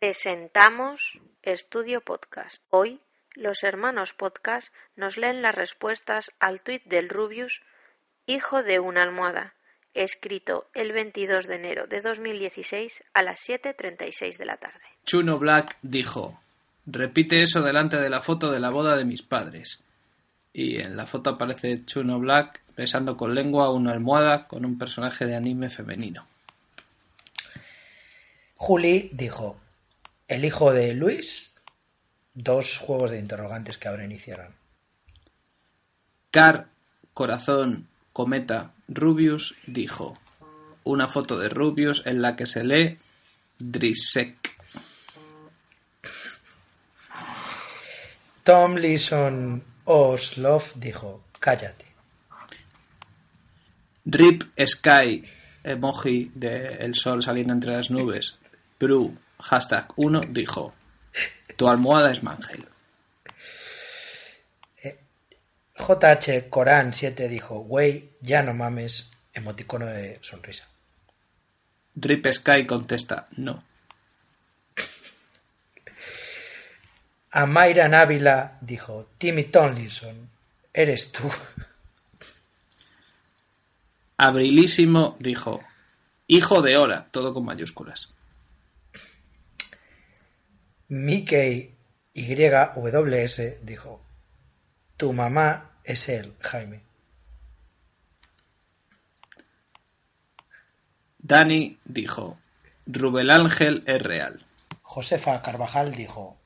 Presentamos 0.00 1.20
Estudio 1.42 2.00
Podcast. 2.00 2.62
Hoy, 2.70 3.00
los 3.34 3.62
hermanos 3.64 4.14
Podcast 4.14 4.72
nos 4.96 5.18
leen 5.18 5.42
las 5.42 5.54
respuestas 5.54 6.30
al 6.40 6.62
tuit 6.62 6.82
del 6.86 7.10
Rubius, 7.10 7.60
hijo 8.24 8.62
de 8.62 8.78
una 8.78 9.02
almohada, 9.02 9.52
escrito 9.92 10.70
el 10.72 10.92
22 10.92 11.46
de 11.46 11.54
enero 11.56 11.86
de 11.86 12.00
2016 12.00 13.04
a 13.12 13.22
las 13.22 13.40
7.36 13.40 14.38
de 14.38 14.44
la 14.46 14.56
tarde. 14.56 14.80
Chuno 15.04 15.38
Black 15.38 15.76
dijo, 15.82 16.40
repite 16.86 17.42
eso 17.42 17.60
delante 17.60 18.00
de 18.00 18.08
la 18.08 18.22
foto 18.22 18.50
de 18.50 18.60
la 18.60 18.70
boda 18.70 18.96
de 18.96 19.04
mis 19.04 19.20
padres. 19.20 19.82
Y 20.54 20.80
en 20.80 20.96
la 20.96 21.04
foto 21.04 21.28
aparece 21.28 21.84
Chuno 21.84 22.18
Black 22.18 22.62
besando 22.74 23.18
con 23.18 23.34
lengua 23.34 23.70
una 23.70 23.92
almohada 23.92 24.48
con 24.48 24.64
un 24.64 24.78
personaje 24.78 25.26
de 25.26 25.36
anime 25.36 25.68
femenino. 25.68 26.26
Juli 28.56 29.10
dijo, 29.12 29.60
el 30.30 30.44
hijo 30.44 30.72
de 30.72 30.94
Luis, 30.94 31.52
dos 32.34 32.78
juegos 32.78 33.10
de 33.10 33.18
interrogantes 33.18 33.76
que 33.78 33.88
ahora 33.88 34.04
iniciarán. 34.04 34.54
Car, 36.30 36.68
corazón, 37.12 37.88
cometa, 38.12 38.72
Rubius 38.86 39.56
dijo, 39.66 40.16
una 40.84 41.08
foto 41.08 41.36
de 41.36 41.48
Rubius 41.48 42.06
en 42.06 42.22
la 42.22 42.36
que 42.36 42.46
se 42.46 42.62
lee 42.62 42.96
Drisek. 43.58 44.54
Tom 48.44 48.76
Leeson 48.76 49.64
Oslov 49.84 50.62
dijo, 50.76 51.24
cállate. 51.40 51.86
Rip 54.04 54.44
Sky, 54.64 55.24
emoji 55.64 56.30
de 56.36 56.76
el 56.76 56.94
sol 56.94 57.20
saliendo 57.20 57.52
entre 57.52 57.72
las 57.72 57.90
nubes. 57.90 58.36
Bru, 58.78 59.16
hashtag 59.40 59.86
1, 59.96 60.20
dijo, 60.28 60.72
tu 61.56 61.68
almohada 61.68 62.12
es 62.12 62.22
Mangel. 62.22 62.66
JH 65.80 66.48
Corán 66.50 66.92
7 66.92 67.28
dijo, 67.28 67.60
güey, 67.60 68.10
ya 68.20 68.42
no 68.42 68.54
mames, 68.54 69.10
emoticono 69.32 69.86
de 69.86 70.18
sonrisa. 70.22 70.68
Rip 71.96 72.26
Sky 72.30 72.66
contesta, 72.66 73.28
no. 73.32 73.64
Amaira 77.32 77.88
Návila 77.88 78.58
dijo, 78.60 79.10
Timmy 79.18 79.44
Tomlinson, 79.44 80.28
eres 80.72 81.12
tú. 81.12 81.30
Abrilísimo 84.16 85.16
dijo, 85.18 85.60
hijo 86.26 86.60
de 86.60 86.76
hora, 86.76 87.08
todo 87.10 87.32
con 87.32 87.44
mayúsculas. 87.44 88.12
Mickey 90.90 91.72
YWS 92.14 93.64
dijo, 93.64 94.02
tu 94.96 95.12
mamá 95.12 95.70
es 95.84 96.08
él, 96.08 96.34
Jaime. 96.40 96.80
Dani 101.20 101.78
dijo, 101.84 102.40
Rubel 102.86 103.30
Ángel 103.30 103.84
es 103.86 104.02
real. 104.02 104.44
Josefa 104.82 105.40
Carvajal 105.42 105.94
dijo, 105.94 106.36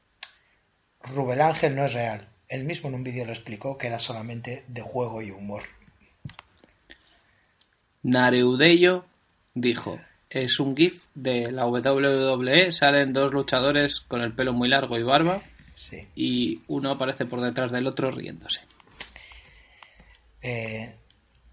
Rubel 1.01 1.41
Ángel 1.41 1.75
no 1.75 1.87
es 1.87 1.95
real. 1.95 2.29
Él 2.49 2.65
mismo 2.65 2.91
en 2.91 2.97
un 2.97 3.05
vídeo 3.05 3.25
lo 3.25 3.33
explicó 3.33 3.79
que 3.79 3.87
era 3.87 3.99
solamente 3.99 4.67
de 4.69 4.83
juego 4.83 5.23
y 5.23 5.31
humor. 5.31 5.63
Nareudeyo 8.03 9.07
dijo, 9.55 9.99
es 10.43 10.59
un 10.61 10.77
GIF 10.77 11.05
de 11.15 11.53
la 11.53 11.67
WWE, 11.67 12.73
salen 12.73 13.13
dos 13.13 13.33
luchadores 13.33 14.01
con 14.01 14.21
el 14.21 14.33
pelo 14.35 14.53
muy 14.53 14.69
largo 14.69 14.99
y 14.99 15.03
barba 15.03 15.43
Sí. 15.77 16.07
y 16.15 16.61
uno 16.69 16.91
aparece 16.91 17.25
por 17.27 17.41
detrás 17.41 17.71
del 17.73 17.87
otro 17.87 18.11
riéndose. 18.11 18.61
Eh, 20.43 20.95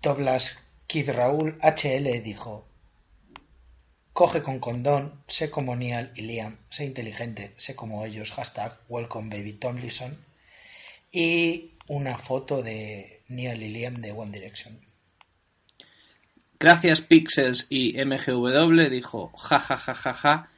Doblas 0.02 0.68
Kid 0.88 1.10
Raúl 1.12 1.58
HL 1.62 2.22
dijo, 2.22 2.66
coge 4.14 4.44
con 4.44 4.60
condón, 4.60 5.24
sé 5.28 5.50
como 5.50 5.76
Niall 5.76 6.12
y 6.16 6.22
Liam, 6.24 6.58
sé 6.70 6.86
inteligente, 6.86 7.54
sé 7.58 7.76
como 7.76 8.06
ellos, 8.06 8.32
hashtag 8.32 8.78
Welcome 8.90 9.36
Baby 9.36 9.54
Tomlinson, 9.54 10.18
y 11.12 11.72
una 11.88 12.18
foto 12.18 12.62
de 12.62 13.22
Niall 13.30 13.62
y 13.64 13.70
Liam 13.70 14.02
de 14.02 14.12
One 14.12 14.32
Direction. 14.32 14.78
Gracias 16.62 17.02
Pixels 17.02 17.66
y 17.72 17.94
MGW 18.06 18.88
dijo 18.92 19.32
ja 19.36 19.58
ja 19.58 19.78
ja 19.78 19.96
ja 19.96 20.14
ja 20.14 20.50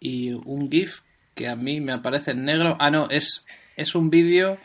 y 0.00 0.32
un 0.32 0.68
GIF 0.68 1.02
que 1.36 1.46
a 1.46 1.54
mí 1.54 1.80
me 1.80 1.92
aparece 1.92 2.32
en 2.32 2.44
negro. 2.44 2.76
Ah, 2.80 2.90
no, 2.90 3.08
es, 3.08 3.46
es 3.76 3.94
un 3.94 4.10
vídeo 4.10 4.58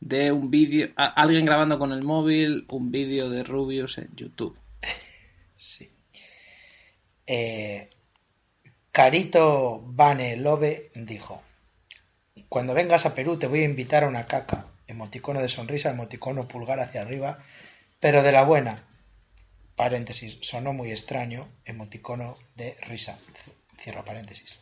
de 0.00 0.32
un 0.32 0.50
vídeo, 0.50 0.88
alguien 0.96 1.44
grabando 1.44 1.78
con 1.78 1.92
el 1.92 2.02
móvil 2.02 2.66
un 2.70 2.90
vídeo 2.90 3.30
de 3.30 3.44
Rubius 3.44 3.98
en 3.98 4.10
YouTube. 4.16 4.58
Sí. 5.56 5.88
Eh, 7.24 7.88
Carito 8.90 9.84
Bane 9.86 10.36
Lobe 10.36 10.90
dijo, 10.96 11.44
cuando 12.48 12.74
vengas 12.74 13.06
a 13.06 13.14
Perú 13.14 13.38
te 13.38 13.46
voy 13.46 13.60
a 13.60 13.66
invitar 13.66 14.02
a 14.02 14.08
una 14.08 14.26
caca, 14.26 14.66
emoticono 14.88 15.40
de 15.40 15.48
sonrisa, 15.48 15.90
emoticono 15.90 16.48
pulgar 16.48 16.80
hacia 16.80 17.02
arriba, 17.02 17.38
pero 18.00 18.24
de 18.24 18.32
la 18.32 18.42
buena, 18.42 18.82
paréntesis, 19.76 20.38
sonó 20.40 20.72
muy 20.72 20.92
extraño, 20.92 21.48
emoticono 21.64 22.36
de 22.54 22.76
risa, 22.82 23.18
cierra 23.82 24.04
paréntesis. 24.04 24.58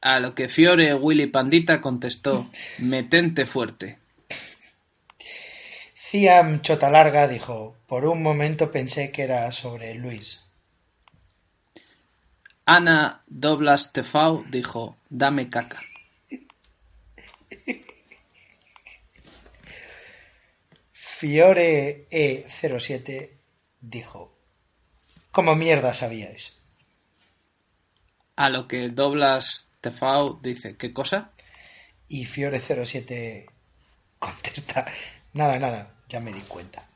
A 0.00 0.18
lo 0.18 0.34
que 0.34 0.48
Fiore 0.48 0.94
Willy 0.94 1.26
Pandita 1.26 1.80
contestó, 1.80 2.48
metente 2.78 3.46
fuerte. 3.46 3.98
Ciam 5.94 6.60
Chotalarga 6.60 7.28
dijo, 7.28 7.76
por 7.86 8.04
un 8.04 8.22
momento 8.22 8.70
pensé 8.70 9.10
que 9.12 9.22
era 9.22 9.50
sobre 9.52 9.94
Luis. 9.94 10.44
Ana 12.64 13.22
Doblas 13.26 13.92
Tefau 13.92 14.44
dijo, 14.50 14.96
dame 15.08 15.48
caca. 15.48 15.80
Fiore 20.92 22.06
E07 22.10 23.41
dijo, 23.82 24.38
¿cómo 25.30 25.54
mierda 25.54 25.92
sabíais? 25.92 26.56
A 28.36 28.48
lo 28.48 28.66
que 28.66 28.88
Doblas 28.88 29.68
Tefau 29.82 30.40
dice, 30.40 30.76
¿qué 30.76 30.92
cosa? 30.94 31.32
Y 32.08 32.24
Fiore07 32.24 33.46
contesta, 34.18 34.90
nada, 35.34 35.58
nada, 35.58 35.94
ya 36.08 36.20
me 36.20 36.32
di 36.32 36.40
cuenta. 36.42 36.88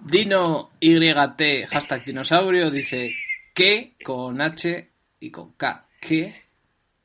Dino 0.00 0.70
YT, 0.80 1.68
hashtag 1.68 2.04
dinosaurio, 2.04 2.70
dice 2.70 3.12
que 3.54 3.96
con 4.02 4.40
H 4.40 4.90
y 5.20 5.30
con 5.30 5.52
K. 5.52 5.86
¿Qué? 6.00 6.34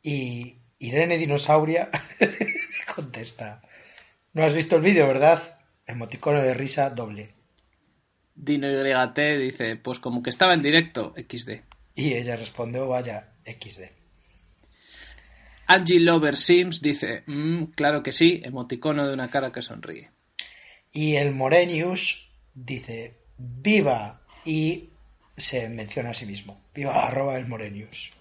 Y 0.02 0.56
Irene 0.80 1.18
Dinosauria 1.18 1.90
contesta, 2.96 3.62
no 4.34 4.44
has 4.44 4.54
visto 4.54 4.78
el 4.78 4.82
vídeo, 4.82 5.08
¿verdad? 5.08 5.55
Emoticono 5.86 6.42
de 6.42 6.54
risa 6.54 6.90
doble. 6.90 7.34
Dino 8.36 8.68
YT 8.70 9.18
dice, 9.40 9.76
pues 9.78 10.00
como 10.00 10.22
que 10.22 10.30
estaba 10.30 10.54
en 10.54 10.62
directo, 10.62 11.14
XD. 11.16 11.62
Y 11.96 12.14
ella 12.14 12.36
respondió, 12.36 12.88
vaya, 12.88 13.30
XD. 13.46 13.84
Angie 15.68 16.00
Lover 16.00 16.36
Sims 16.36 16.82
dice, 16.82 17.24
"Mm, 17.26 17.66
claro 17.76 18.04
que 18.04 18.12
sí, 18.12 18.42
emoticono 18.44 19.08
de 19.08 19.14
una 19.14 19.30
cara 19.32 19.52
que 19.52 19.62
sonríe. 19.62 20.10
Y 20.92 21.16
el 21.16 21.34
Morenius 21.34 22.30
dice, 22.54 23.16
viva, 23.38 24.22
y 24.46 24.90
se 25.36 25.68
menciona 25.70 26.12
a 26.12 26.14
sí 26.14 26.26
mismo, 26.26 26.62
viva 26.74 27.06
arroba 27.08 27.38
el 27.38 27.48
Morenius. 27.48 28.12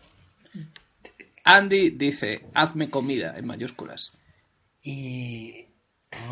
Andy 1.45 1.91
dice, 1.91 2.47
hazme 2.55 2.89
comida, 2.89 3.37
en 3.37 3.47
mayúsculas. 3.47 4.13
Y 4.83 5.67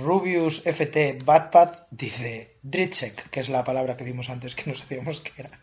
Rubius 0.03 0.63
FT 0.65 1.23
Batpad 1.25 1.87
dice 1.91 2.59
Dritzek, 2.63 3.31
que 3.31 3.41
es 3.41 3.49
la 3.49 3.65
palabra 3.65 3.97
que 3.97 4.05
vimos 4.05 4.31
antes 4.31 4.55
que 4.55 4.71
no 4.71 4.77
sabíamos 4.77 5.21
qué 5.21 5.33
era. 5.37 5.61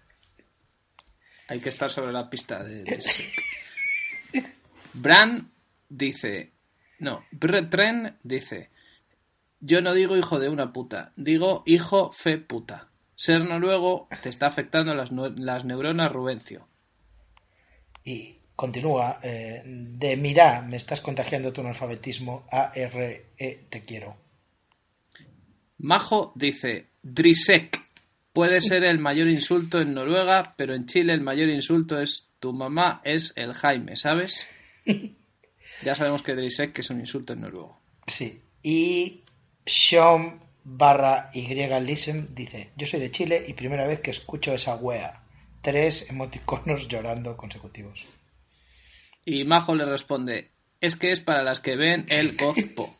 Hay 1.47 1.59
que 1.59 1.69
estar 1.69 1.89
sobre 1.89 2.11
la 2.11 2.29
pista 2.29 2.63
de... 2.63 2.83
Shrek. 2.83 3.43
Bran 4.93 5.51
dice, 5.87 6.51
no, 6.99 7.25
Bretren 7.31 8.17
dice, 8.23 8.69
yo 9.59 9.81
no 9.81 9.93
digo 9.93 10.17
hijo 10.17 10.39
de 10.39 10.49
una 10.49 10.71
puta, 10.73 11.11
digo 11.15 11.63
hijo 11.65 12.11
fe 12.11 12.37
puta. 12.37 12.89
Ser 13.15 13.43
noruego 13.43 14.07
te 14.23 14.29
está 14.29 14.47
afectando 14.47 14.95
las, 14.95 15.11
las 15.11 15.65
neuronas 15.65 16.11
Rubencio. 16.11 16.67
Y 18.03 18.38
continúa, 18.59 19.21
eh, 19.23 19.61
de 19.63 20.17
mira, 20.17 20.61
me 20.61 20.75
estás 20.75 20.99
contagiando 20.99 21.53
tu 21.53 21.61
analfabetismo, 21.61 22.45
A-R-E, 22.51 23.59
te 23.69 23.81
quiero. 23.85 24.17
Majo 25.77 26.33
dice, 26.35 26.87
Drisek 27.01 27.79
puede 28.33 28.59
ser 28.59 28.83
el 28.83 28.99
mayor 28.99 29.29
insulto 29.29 29.79
en 29.79 29.93
Noruega, 29.93 30.55
pero 30.57 30.75
en 30.75 30.87
Chile 30.87 31.13
el 31.13 31.21
mayor 31.21 31.47
insulto 31.47 32.01
es 32.01 32.27
Tu 32.41 32.51
mamá 32.51 32.99
es 33.05 33.31
el 33.37 33.53
Jaime, 33.53 33.95
¿sabes? 33.95 34.45
ya 35.85 35.95
sabemos 35.95 36.21
que 36.21 36.35
Drisek 36.35 36.77
es 36.79 36.89
un 36.89 36.99
insulto 36.99 37.31
en 37.31 37.39
noruego. 37.39 37.79
Sí. 38.07 38.41
Y 38.61 39.23
Sean 39.65 40.41
barra 40.65 41.31
Y 41.33 41.47
Listen 41.47 42.35
dice, 42.35 42.71
yo 42.75 42.85
soy 42.85 42.99
de 42.99 43.11
Chile 43.11 43.45
y 43.47 43.53
primera 43.53 43.87
vez 43.87 44.01
que 44.01 44.11
escucho 44.11 44.53
esa 44.53 44.75
wea. 44.75 45.23
Tres 45.61 46.09
emoticonos 46.09 46.87
llorando 46.89 47.37
consecutivos. 47.37 48.18
Y 49.25 49.43
Majo 49.43 49.75
le 49.75 49.85
responde, 49.85 50.51
es 50.81 50.95
que 50.95 51.11
es 51.11 51.19
para 51.19 51.43
las 51.43 51.59
que 51.59 51.75
ven 51.75 52.05
el 52.09 52.35
Gozpo. 52.37 52.97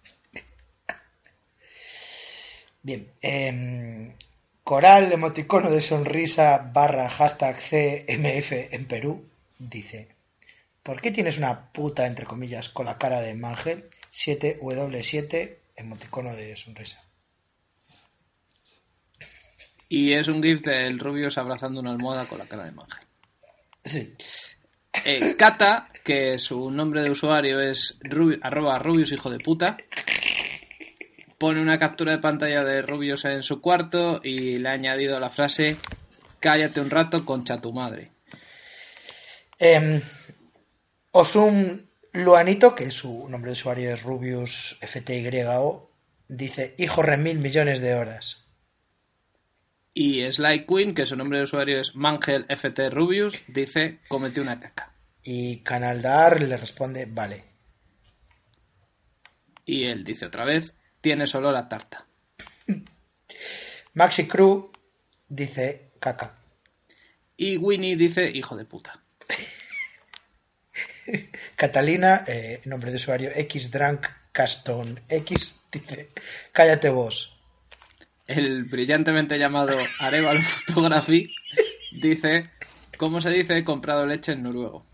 Bien. 2.81 3.11
em, 3.21 4.13
Coral, 4.63 5.11
emoticono 5.11 5.71
de 5.71 5.81
sonrisa 5.81 6.69
barra 6.71 7.09
hashtag 7.09 7.57
CMF 7.57 8.51
en 8.71 8.85
Perú, 8.85 9.27
dice, 9.57 10.09
¿por 10.83 11.01
qué 11.01 11.09
tienes 11.09 11.39
una 11.39 11.71
puta, 11.71 12.05
entre 12.05 12.27
comillas, 12.27 12.69
con 12.69 12.85
la 12.85 12.99
cara 12.99 13.19
de 13.19 13.33
Mangel? 13.33 13.89
7W7, 14.11 15.57
emoticono 15.75 16.35
de 16.35 16.55
sonrisa. 16.55 17.03
Y 19.87 20.13
es 20.13 20.27
un 20.27 20.43
gif 20.43 20.61
del 20.61 20.99
Rubius 20.99 21.39
abrazando 21.39 21.79
una 21.79 21.89
almohada 21.89 22.27
con 22.27 22.37
la 22.37 22.45
cara 22.45 22.65
de 22.65 22.71
Mangel. 22.71 23.07
Sí. 23.83 24.13
Eh, 25.05 25.35
Kata, 25.37 25.89
que 26.03 26.37
su 26.39 26.69
nombre 26.71 27.01
de 27.01 27.11
usuario 27.11 27.59
es 27.59 27.99
Rubi- 28.01 28.39
arroba 28.41 28.79
Rubius 28.79 29.11
hijo 29.11 29.29
de 29.29 29.39
puta, 29.39 29.77
pone 31.37 31.61
una 31.61 31.79
captura 31.79 32.11
de 32.13 32.17
pantalla 32.19 32.63
de 32.63 32.81
Rubius 32.81 33.25
en 33.25 33.43
su 33.43 33.61
cuarto 33.61 34.19
y 34.23 34.57
le 34.57 34.69
ha 34.69 34.73
añadido 34.73 35.19
la 35.19 35.29
frase 35.29 35.77
cállate 36.39 36.81
un 36.81 36.89
rato, 36.89 37.25
concha 37.25 37.59
tu 37.61 37.71
madre. 37.73 38.11
Em, 39.57 40.01
Osum 41.11 41.81
Luanito, 42.13 42.75
que 42.75 42.91
su 42.91 43.27
nombre 43.29 43.51
de 43.51 43.53
usuario 43.53 43.93
es 43.93 44.03
Rubius 44.03 44.77
FTYO, 44.81 45.89
dice, 46.27 46.75
hijo 46.77 47.01
re 47.01 47.17
mil 47.17 47.39
millones 47.39 47.79
de 47.81 47.93
horas. 47.95 48.45
Y 49.93 50.31
Sly 50.31 50.65
Queen, 50.65 50.93
que 50.93 51.05
su 51.05 51.15
nombre 51.15 51.39
de 51.39 51.45
usuario 51.45 51.79
es 51.79 51.95
Mangel 51.95 52.45
FT 52.47 52.89
Rubius, 52.89 53.43
dice 53.47 53.99
comete 54.07 54.39
una 54.39 54.59
caca. 54.59 54.93
Y 55.23 55.61
Canaldar 55.61 56.41
le 56.41 56.57
responde, 56.57 57.05
vale. 57.07 57.43
Y 59.65 59.85
él 59.85 60.03
dice 60.03 60.25
otra 60.25 60.45
vez, 60.45 60.75
tienes 61.01 61.33
olor 61.35 61.55
a 61.55 61.67
tarta. 61.67 62.05
Maxi 63.93 64.27
Crew 64.27 64.71
dice, 65.27 65.91
caca. 65.99 66.35
Y 67.35 67.57
Winnie 67.57 67.95
dice 67.95 68.29
hijo 68.29 68.55
de 68.55 68.65
puta. 68.65 69.01
Catalina, 71.55 72.23
eh, 72.27 72.61
nombre 72.65 72.91
de 72.91 72.97
usuario 72.97 73.31
Xdrank 73.31 74.05
Caston 74.31 74.99
X, 75.09 75.63
dice, 75.71 76.11
cállate 76.51 76.89
vos. 76.89 77.38
El 78.29 78.65
brillantemente 78.65 79.39
llamado 79.39 79.75
Arevalo 79.99 80.41
Photography 80.43 81.33
dice, 81.93 82.51
¿cómo 82.95 83.21
se 83.21 83.31
dice 83.31 83.57
he 83.57 83.63
comprado 83.63 84.05
leche 84.05 84.33
en 84.33 84.43
noruego? 84.43 84.85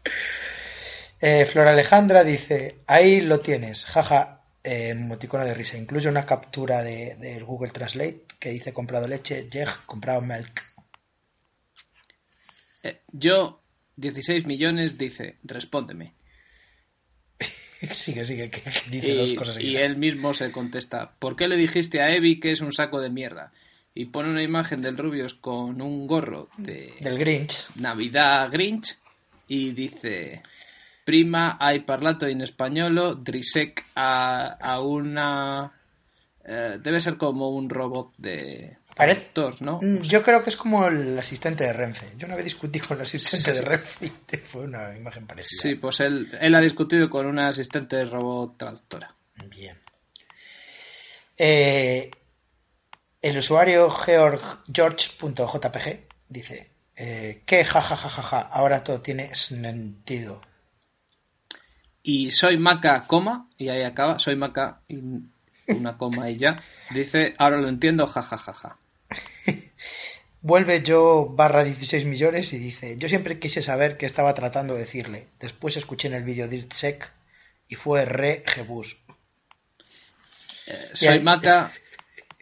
Eh, 1.20 1.46
Flor 1.46 1.68
Alejandra 1.68 2.24
dice, 2.24 2.80
ahí 2.88 3.20
lo 3.20 3.40
tienes, 3.40 3.86
jaja, 3.88 4.40
eh, 4.64 4.92
emoticono 4.92 5.44
de 5.44 5.54
risa. 5.54 5.76
Incluye 5.76 6.08
una 6.08 6.26
captura 6.26 6.82
de, 6.82 7.16
del 7.16 7.44
Google 7.44 7.72
Translate 7.72 8.24
que 8.40 8.52
dice 8.52 8.72
comprado 8.72 9.06
leche, 9.06 9.50
jeg, 9.52 9.68
comprado 9.86 10.22
milk. 10.22 10.62
Eh, 12.84 13.02
yo, 13.12 13.62
16 13.98 14.46
millones, 14.46 14.98
dice, 14.98 15.40
respóndeme. 15.44 16.14
sigue, 17.92 18.26
sigue, 18.26 18.50
que, 18.50 18.62
dice 18.90 19.14
dos 19.16 19.30
Y, 19.30 19.36
cosas 19.36 19.60
y 19.60 19.76
él 19.78 19.98
mismo 19.98 20.34
se 20.34 20.52
contesta, 20.52 21.12
¿por 21.20 21.36
qué 21.36 21.48
le 21.48 21.58
dijiste 21.58 22.02
a 22.02 22.10
Evi 22.10 22.40
que 22.40 22.52
es 22.52 22.62
un 22.62 22.72
saco 22.72 23.00
de 23.00 23.10
mierda? 23.10 23.52
Y 23.94 24.06
pone 24.06 24.30
una 24.30 24.44
imagen 24.44 24.82
del 24.82 24.98
Rubius 24.98 25.36
con 25.36 25.82
un 25.82 26.06
gorro 26.06 26.50
de 26.58 26.94
Del 27.00 27.18
Grinch. 27.18 27.68
Navidad 27.76 28.52
Grinch 28.52 28.98
y 29.48 29.72
dice, 29.72 30.42
prima 31.06 31.56
hai 31.60 31.80
parlato 31.86 32.28
in 32.28 32.46
spagnolo, 32.46 33.16
Drisek 33.16 33.86
a, 33.96 34.58
a 34.60 34.82
una... 34.82 35.72
eh, 36.46 36.78
debe 36.82 37.00
ser 37.02 37.18
como 37.18 37.50
un 37.50 37.70
robot 37.70 38.14
de 38.18 38.78
Parece- 38.96 39.30
¿no? 39.60 39.80
Mm, 39.82 40.02
Yo 40.02 40.24
creo 40.24 40.42
que 40.42 40.50
es 40.50 40.56
como 40.56 40.88
el 40.88 41.20
asistente 41.20 41.66
de 41.66 41.74
Renfe. 41.74 42.08
Yo 42.18 42.28
una 42.28 42.36
vez 42.38 42.46
discutí 42.46 42.80
con 42.80 42.96
el 42.98 43.04
asistente 43.04 43.52
de 43.54 43.62
Renfe 43.62 44.06
y 44.06 44.38
fue 44.38 44.62
una 44.62 44.96
imagen 44.96 45.28
parecida. 45.28 45.62
Sí, 45.62 45.76
pues 45.76 46.00
él, 46.00 46.30
él 46.40 46.56
ha 46.56 46.62
discutido 46.62 47.10
con 47.10 47.26
una 47.26 47.50
asistente 47.50 47.98
de 47.98 48.06
robot 48.06 48.58
traductora. 48.58 49.14
Bien. 49.50 49.78
Eh, 51.38 52.10
el 53.22 53.38
usuario 53.38 53.90
Georg, 53.90 54.42
George.jpg 54.74 56.08
dice 56.30 56.72
eh, 56.96 57.44
que 57.46 57.66
jajajajaja, 57.66 58.40
ahora 58.42 58.84
todo 58.84 59.02
tiene 59.02 59.36
sentido. 59.36 60.40
Y 62.02 62.32
soy 62.32 62.58
Maca, 62.58 63.06
coma, 63.08 63.50
y 63.58 63.68
ahí 63.70 63.82
acaba, 63.82 64.20
soy 64.20 64.36
Maca, 64.36 64.82
y 64.88 65.00
una 65.68 65.98
coma 65.98 66.30
y 66.30 66.38
ya. 66.38 66.56
Dice, 66.92 67.34
ahora 67.40 67.58
lo 67.58 67.68
entiendo, 67.68 68.06
jajajaja. 68.08 68.78
Vuelve 70.48 70.84
yo 70.84 71.28
barra 71.28 71.64
16 71.64 72.06
millones 72.06 72.54
y 72.54 72.60
dice, 72.60 72.98
yo 73.00 73.10
siempre 73.10 73.40
quise 73.40 73.64
saber 73.64 73.98
qué 73.98 74.06
estaba 74.06 74.36
tratando 74.36 74.76
de 74.76 74.82
decirle. 74.82 75.26
Después 75.40 75.76
escuché 75.76 76.08
en 76.08 76.14
el 76.14 76.24
vídeo 76.24 76.48
DirtSec 76.48 77.12
y 77.68 77.74
fue 77.74 78.06
re 78.06 78.44
Jebus. 78.46 78.96
Eh, 80.68 80.90
soy 80.94 81.08
ahí- 81.08 81.20
Maca... 81.24 81.72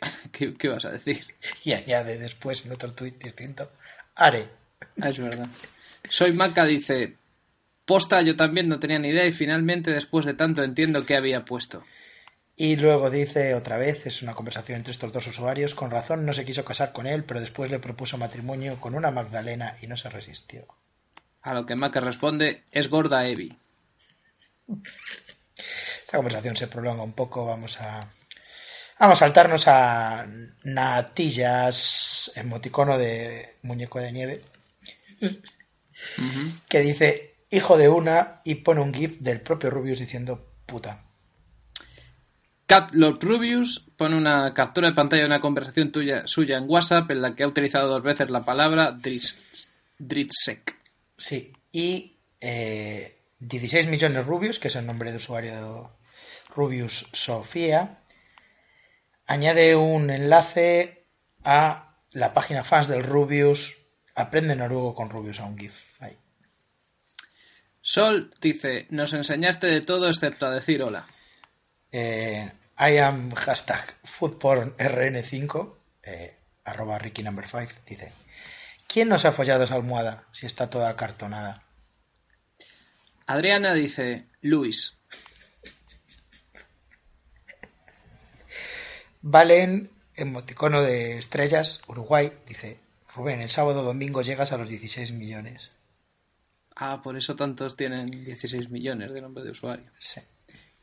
¿Qué, 0.33 0.53
¿Qué 0.55 0.67
vas 0.67 0.83
a 0.83 0.91
decir? 0.91 1.25
Y 1.63 1.71
añade 1.71 2.17
después 2.17 2.65
en 2.65 2.73
otro 2.73 2.91
tuit 2.93 3.23
distinto, 3.23 3.71
Are. 4.15 4.49
Ah, 4.99 5.07
es 5.09 5.17
verdad. 5.19 5.47
Soy 6.09 6.33
Maca 6.33 6.65
dice, 6.65 7.15
posta, 7.85 8.21
yo 8.21 8.35
también 8.35 8.67
no 8.67 8.81
tenía 8.81 8.99
ni 8.99 9.07
idea 9.09 9.25
y 9.25 9.31
finalmente 9.31 9.91
después 9.91 10.25
de 10.25 10.33
tanto 10.33 10.61
entiendo 10.61 11.05
qué 11.05 11.15
había 11.15 11.45
puesto. 11.45 11.85
Y 12.55 12.75
luego 12.75 13.09
dice 13.09 13.55
otra 13.55 13.77
vez, 13.77 14.05
es 14.05 14.21
una 14.21 14.35
conversación 14.35 14.77
entre 14.77 14.91
estos 14.91 15.11
dos 15.11 15.25
usuarios, 15.27 15.73
con 15.73 15.89
razón 15.89 16.25
no 16.25 16.33
se 16.33 16.45
quiso 16.45 16.63
casar 16.63 16.93
con 16.93 17.07
él, 17.07 17.23
pero 17.23 17.41
después 17.41 17.71
le 17.71 17.79
propuso 17.79 18.17
matrimonio 18.17 18.79
con 18.79 18.93
una 18.93 19.09
Magdalena 19.09 19.77
y 19.81 19.87
no 19.87 19.97
se 19.97 20.09
resistió. 20.09 20.67
A 21.41 21.53
lo 21.53 21.65
que 21.65 21.75
Maca 21.75 21.99
responde, 21.99 22.63
es 22.71 22.89
gorda 22.89 23.27
Evi. 23.27 23.57
Esta 26.03 26.17
conversación 26.17 26.55
se 26.55 26.67
prolonga 26.67 27.03
un 27.03 27.13
poco, 27.13 27.45
vamos 27.45 27.79
a... 27.81 28.09
Vamos 28.99 29.17
a 29.17 29.25
saltarnos 29.25 29.67
a 29.67 30.25
Natillas, 30.63 32.31
emoticono 32.35 32.97
de 32.97 33.57
muñeco 33.63 33.99
de 33.99 34.11
nieve, 34.11 34.41
que 36.69 36.79
dice 36.79 37.35
hijo 37.49 37.77
de 37.77 37.89
una 37.89 38.41
y 38.45 38.55
pone 38.55 38.81
un 38.81 38.93
gif 38.93 39.19
del 39.19 39.41
propio 39.41 39.71
Rubius 39.71 39.99
diciendo 39.99 40.47
puta. 40.65 41.03
Cat 42.65 42.93
Lord 42.93 43.19
Rubius 43.21 43.79
pone 43.97 44.15
una 44.15 44.53
captura 44.53 44.89
de 44.89 44.95
pantalla 44.95 45.23
de 45.23 45.27
una 45.27 45.41
conversación 45.41 45.91
tuya, 45.91 46.27
suya 46.27 46.57
en 46.57 46.65
WhatsApp 46.67 47.11
en 47.11 47.21
la 47.21 47.35
que 47.35 47.43
ha 47.43 47.47
utilizado 47.47 47.89
dos 47.89 48.03
veces 48.03 48.29
la 48.29 48.45
palabra 48.45 48.91
Dris, 48.91 49.67
Dritsek. 49.99 50.75
Sí, 51.17 51.53
y 51.71 52.17
eh, 52.39 53.19
16 53.39 53.87
millones 53.87 54.25
Rubius, 54.25 54.59
que 54.59 54.69
es 54.69 54.75
el 54.75 54.85
nombre 54.85 55.11
de 55.11 55.17
usuario 55.17 55.91
Rubius 56.55 57.09
Sofía, 57.11 57.99
añade 59.25 59.75
un 59.75 60.09
enlace 60.09 61.05
a 61.43 61.97
la 62.11 62.33
página 62.33 62.63
fans 62.63 62.87
del 62.87 63.03
Rubius. 63.03 63.77
Aprende 64.15 64.55
noruego 64.55 64.93
con 64.93 65.09
Rubius 65.09 65.39
a 65.39 65.45
un 65.45 65.57
GIF. 65.57 66.01
Ahí. 66.01 66.17
Sol 67.81 68.31
dice, 68.39 68.87
nos 68.91 69.13
enseñaste 69.13 69.67
de 69.67 69.81
todo 69.81 70.07
excepto 70.07 70.45
a 70.45 70.51
decir 70.51 70.83
hola. 70.83 71.07
Eh, 71.95 72.51
I 72.79 72.97
am 72.97 73.31
hashtag 73.35 73.85
foodpornrn5 74.03 75.75
eh, 76.01 76.35
arroba 76.65 76.97
Ricky 76.97 77.21
number 77.21 77.47
5 77.47 77.71
dice 77.85 78.11
¿Quién 78.87 79.09
nos 79.09 79.25
ha 79.25 79.31
follado 79.31 79.63
esa 79.63 79.75
almohada 79.75 80.25
si 80.31 80.47
está 80.47 80.71
toda 80.71 80.89
acartonada? 80.89 81.63
Adriana 83.27 83.73
dice, 83.73 84.25
Luis. 84.41 84.97
Valen, 89.21 89.91
emoticono 90.15 90.81
de 90.81 91.19
estrellas, 91.19 91.81
Uruguay, 91.87 92.33
dice 92.47 92.79
Rubén, 93.15 93.41
el 93.41 93.49
sábado 93.49 93.83
domingo 93.83 94.23
llegas 94.23 94.51
a 94.51 94.57
los 94.57 94.67
16 94.67 95.11
millones. 95.11 95.71
Ah, 96.75 97.01
por 97.03 97.15
eso 97.15 97.35
tantos 97.35 97.77
tienen 97.77 98.09
16 98.09 98.69
millones 98.69 99.13
de 99.13 99.21
nombre 99.21 99.43
de 99.43 99.51
usuario. 99.51 99.91
Sí. 99.99 100.21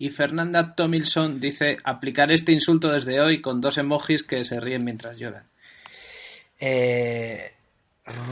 Y 0.00 0.08
Fernanda 0.08 0.74
Tomilson 0.74 1.38
dice, 1.40 1.76
aplicar 1.84 2.32
este 2.32 2.52
insulto 2.52 2.90
desde 2.90 3.20
hoy 3.20 3.42
con 3.42 3.60
dos 3.60 3.76
emojis 3.76 4.22
que 4.22 4.44
se 4.46 4.58
ríen 4.58 4.82
mientras 4.82 5.16
lloran. 5.18 5.44
Eh, 6.58 7.52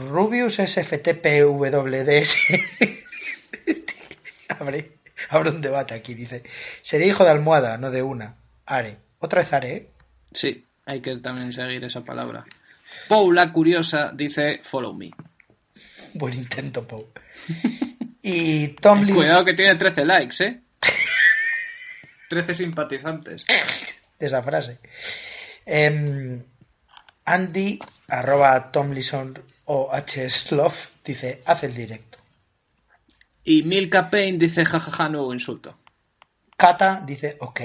Rubius 0.09 0.55
SFTPWDS. 0.55 2.35
abre, 4.49 4.91
abre 5.29 5.49
un 5.51 5.61
debate 5.61 5.93
aquí, 5.93 6.15
dice. 6.15 6.41
Sería 6.81 7.05
hijo 7.07 7.23
de 7.23 7.29
almohada, 7.29 7.77
no 7.77 7.91
de 7.91 8.01
una. 8.01 8.35
Are. 8.65 8.97
Otra 9.19 9.43
vez 9.43 9.53
Are, 9.53 9.71
¿eh? 9.71 9.89
Sí, 10.33 10.65
hay 10.87 11.01
que 11.01 11.15
también 11.17 11.53
seguir 11.53 11.83
esa 11.83 12.03
palabra. 12.03 12.45
Paula 13.07 13.51
Curiosa 13.53 14.11
dice 14.11 14.61
follow 14.63 14.93
me. 14.95 15.11
Buen 16.15 16.33
intento, 16.33 16.87
Pau. 16.87 17.07
Y 18.21 18.69
Tom 18.69 19.01
Lins- 19.03 19.15
Cuidado 19.15 19.45
que 19.45 19.53
tiene 19.53 19.75
13 19.75 20.05
likes, 20.05 20.43
¿eh? 20.43 20.59
13 22.29 22.53
simpatizantes. 22.53 23.45
esa 24.19 24.43
frase. 24.43 24.79
Em, 25.65 26.43
Andy, 27.25 27.79
arroba 28.07 28.71
Tomlinson 28.71 29.43
o 29.65 29.91
Love, 30.51 30.77
dice, 31.03 31.41
haz 31.45 31.63
el 31.63 31.75
directo. 31.75 32.17
Y 33.43 33.63
Milka 33.63 34.09
Payne 34.09 34.37
dice 34.37 34.65
jajaja 34.65 35.09
nuevo 35.09 35.33
insulto. 35.33 35.79
Kata 36.57 37.01
dice, 37.05 37.37
ok. 37.39 37.61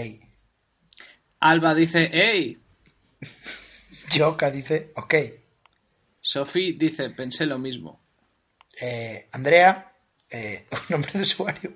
Alba 1.41 1.75
dice 1.75 2.11
hey. 2.13 2.59
Joka 4.11 4.51
dice, 4.51 4.93
ok. 4.95 5.15
Sophie 6.21 6.75
dice 6.75 7.11
pensé 7.11 7.45
lo 7.45 7.59
mismo. 7.59 8.01
Eh, 8.81 9.29
Andrea, 9.33 9.93
eh, 10.31 10.67
un 10.71 10.79
nombre 10.91 11.13
de 11.13 11.23
usuario, 11.23 11.73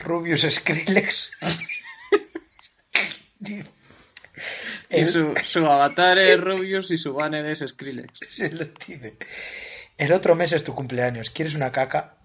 Rubius 0.00 0.42
Skrillex. 0.42 1.30
Y 4.90 5.04
su, 5.04 5.34
su 5.44 5.66
avatar 5.66 6.18
es 6.18 6.40
Rubius 6.40 6.90
y 6.90 6.96
su 6.96 7.12
banner 7.12 7.46
es 7.46 7.64
Skrillex. 7.66 8.18
se 8.30 8.50
lo 8.50 8.64
dice. 8.64 9.16
El 9.96 10.12
otro 10.12 10.34
mes 10.34 10.52
es 10.52 10.64
tu 10.64 10.74
cumpleaños. 10.74 11.30
¿Quieres 11.30 11.54
una 11.54 11.70
caca? 11.70 12.16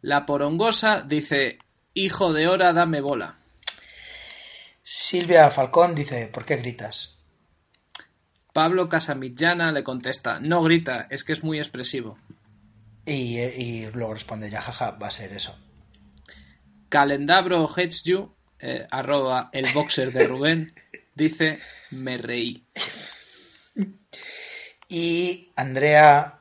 La 0.00 0.26
porongosa 0.26 1.02
dice 1.06 1.58
hijo 1.94 2.32
de 2.32 2.48
hora 2.48 2.72
dame 2.72 3.00
bola. 3.00 3.38
Silvia 4.82 5.50
Falcón 5.50 5.94
dice, 5.94 6.26
¿por 6.26 6.44
qué 6.44 6.56
gritas? 6.56 7.18
Pablo 8.52 8.88
Casamillana 8.88 9.72
le 9.72 9.84
contesta 9.84 10.40
no 10.40 10.62
grita, 10.62 11.06
es 11.08 11.24
que 11.24 11.32
es 11.32 11.44
muy 11.44 11.58
expresivo. 11.58 12.18
Y, 13.06 13.38
eh, 13.38 13.54
y 13.56 13.86
luego 13.92 14.14
responde, 14.14 14.50
ya 14.50 14.60
jaja, 14.60 14.92
va 14.92 15.06
a 15.06 15.10
ser 15.10 15.32
eso. 15.32 15.56
Calendabro 16.88 17.68
you, 18.04 18.34
eh, 18.62 18.86
arroba 18.90 19.50
el 19.52 19.66
boxer 19.72 20.12
de 20.12 20.26
Rubén, 20.26 20.72
dice 21.14 21.58
me 21.90 22.16
reí. 22.16 22.64
Y 24.88 25.50
Andrea, 25.56 26.38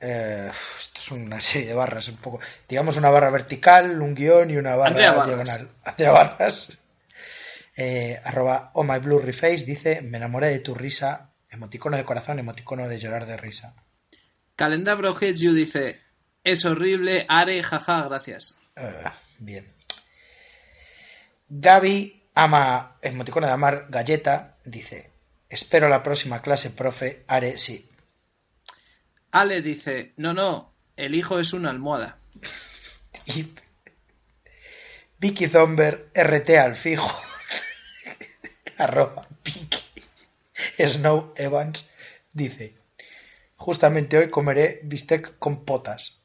eh, 0.00 0.50
esto 0.78 1.00
es 1.00 1.10
una 1.10 1.40
serie 1.40 1.68
de 1.68 1.74
barras, 1.74 2.08
un 2.08 2.16
poco, 2.16 2.40
digamos 2.68 2.96
una 2.96 3.10
barra 3.10 3.30
vertical, 3.30 4.00
un 4.00 4.14
guion 4.14 4.50
y 4.50 4.56
una 4.56 4.76
barra 4.76 4.90
Andrea 4.90 5.12
Barras. 5.12 5.26
diagonal. 5.26 5.68
Andrea 5.84 6.10
Barras, 6.10 6.78
eh, 7.76 8.20
arroba 8.24 8.70
oh 8.74 8.84
my 8.84 8.98
blurry 8.98 9.32
face, 9.32 9.64
dice, 9.64 10.02
me 10.02 10.18
enamoré 10.18 10.48
de 10.48 10.60
tu 10.60 10.74
risa, 10.74 11.30
emoticono 11.50 11.96
de 11.96 12.04
corazón, 12.04 12.38
emoticono 12.38 12.88
de 12.88 12.98
llorar 12.98 13.26
de 13.26 13.36
risa. 13.36 13.74
Calendabro 14.54 15.14
dice 15.14 16.00
es 16.44 16.64
horrible, 16.64 17.26
are, 17.28 17.62
jaja, 17.62 18.04
gracias. 18.08 18.56
Bien. 19.38 19.77
Gaby 21.48 22.24
ama, 22.34 22.98
emoticono 23.02 23.46
de 23.46 23.52
amar 23.52 23.86
galleta, 23.88 24.56
dice, 24.64 25.10
espero 25.48 25.88
la 25.88 26.02
próxima 26.02 26.42
clase, 26.42 26.70
profe, 26.70 27.24
haré 27.26 27.56
sí. 27.56 27.88
Ale 29.30 29.62
dice 29.62 30.12
no, 30.16 30.32
no, 30.32 30.72
el 30.96 31.14
hijo 31.14 31.38
es 31.38 31.52
una 31.52 31.70
almohada. 31.70 32.18
Y 33.26 33.46
Vicky 35.18 35.48
Zomber, 35.48 36.08
RT 36.14 36.50
al 36.50 36.74
fijo, 36.74 37.12
arroba 38.78 39.26
Vicky 39.44 40.02
Snow 40.78 41.34
Evans, 41.36 41.90
dice, 42.32 42.74
justamente 43.56 44.16
hoy 44.16 44.30
comeré 44.30 44.80
bistec 44.84 45.38
con 45.38 45.64
potas. 45.64 46.17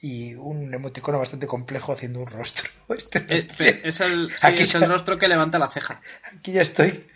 Y 0.00 0.34
un 0.34 0.72
emoticono 0.74 1.18
bastante 1.18 1.46
complejo 1.46 1.92
haciendo 1.92 2.20
un 2.20 2.26
rostro. 2.26 2.68
Este 2.88 3.24
Eh, 3.28 3.46
pe- 3.56 3.80
es 3.88 4.00
el, 4.00 4.30
sí, 4.30 4.46
Aquí 4.46 4.62
es 4.62 4.74
el 4.74 4.88
rostro 4.88 5.18
que 5.18 5.28
levanta 5.28 5.58
la 5.58 5.68
ceja. 5.68 6.00
Aquí 6.36 6.52
ya 6.52 6.62
estoy 6.62 7.06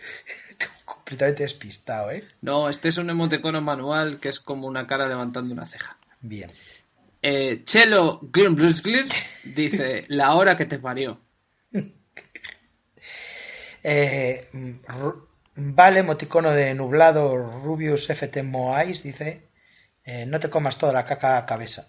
completamente 0.85 1.43
despistado, 1.43 2.11
¿eh? 2.11 2.27
No, 2.41 2.69
este 2.69 2.89
es 2.89 2.97
un 2.99 3.11
emoticono 3.11 3.61
manual 3.61 4.19
que 4.19 4.29
es 4.31 4.41
como 4.41 4.67
una 4.67 4.87
cara 4.87 5.07
levantando 5.07 5.53
una 5.53 5.67
ceja. 5.67 5.97
Bien. 6.21 6.51
Eh, 7.23 7.63
Chelo 7.65 8.19
Glus 8.23 8.83
dice 9.45 10.05
la 10.09 10.35
hora 10.35 10.57
que 10.57 10.65
te 10.65 10.79
parió. 10.79 11.21
Eh, 13.83 14.49
vale, 15.57 16.01
emoticono 16.01 16.51
de 16.51 16.75
nublado 16.75 17.37
Rubius 17.37 18.09
FT 18.11 18.43
Moais, 18.43 19.03
dice, 19.03 19.49
eh, 20.05 20.27
no 20.27 20.39
te 20.41 20.51
comas 20.51 20.77
toda 20.79 20.93
la 20.93 21.05
caca 21.05 21.37
a 21.39 21.47
cabeza. 21.47 21.89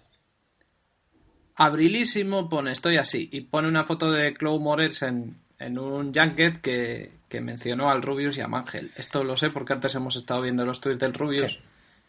Abrilísimo 1.64 2.48
pone 2.48 2.72
estoy 2.72 2.96
así 2.96 3.28
y 3.32 3.42
pone 3.42 3.68
una 3.68 3.84
foto 3.84 4.10
de 4.10 4.34
Chloe 4.34 4.58
Moretz 4.58 5.02
en, 5.02 5.36
en 5.58 5.78
un 5.78 6.12
junket 6.12 6.60
que, 6.60 7.12
que 7.28 7.40
mencionó 7.40 7.90
al 7.90 8.02
Rubius 8.02 8.36
y 8.36 8.40
a 8.40 8.48
Mangel. 8.48 8.90
Esto 8.96 9.22
lo 9.24 9.36
sé 9.36 9.50
porque 9.50 9.72
antes 9.74 9.94
hemos 9.94 10.16
estado 10.16 10.42
viendo 10.42 10.64
los 10.64 10.80
tweets 10.80 11.00
del 11.00 11.14
Rubius 11.14 11.52
Sí. 11.52 11.60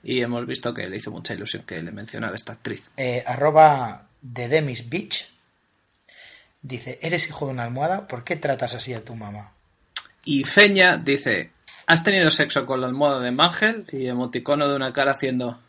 y 0.04 0.22
hemos 0.22 0.46
visto 0.48 0.74
que 0.74 0.88
le 0.88 0.98
hizo 0.98 1.12
mucha 1.12 1.34
ilusión 1.34 1.64
que 1.64 1.82
le 1.82 1.92
mencionara 1.92 2.36
esta 2.36 2.54
actriz. 2.54 2.90
Eh, 2.98 3.24
arroba 3.26 4.08
de 4.22 4.48
Demis 4.48 4.90
Beach, 4.90 5.30
dice, 6.62 6.98
¿eres 7.02 7.28
hijo 7.28 7.46
de 7.46 7.52
una 7.54 7.64
almohada? 7.64 8.08
¿Por 8.08 8.24
qué 8.24 8.36
tratas 8.38 8.74
así 8.74 8.94
a 8.94 9.04
tu 9.06 9.16
mamá? 9.16 9.52
Y 10.26 10.44
Feña 10.46 10.98
dice 10.98 11.52
¿Has 11.86 12.02
tenido 12.04 12.32
sexo 12.32 12.66
con 12.66 12.80
la 12.80 12.88
almohada 12.88 13.20
de 13.20 13.32
Mangel? 13.32 13.86
Y 13.92 14.08
emoticono 14.08 14.70
de 14.70 14.76
una 14.76 14.94
cara 14.94 15.12
haciendo 15.12 15.60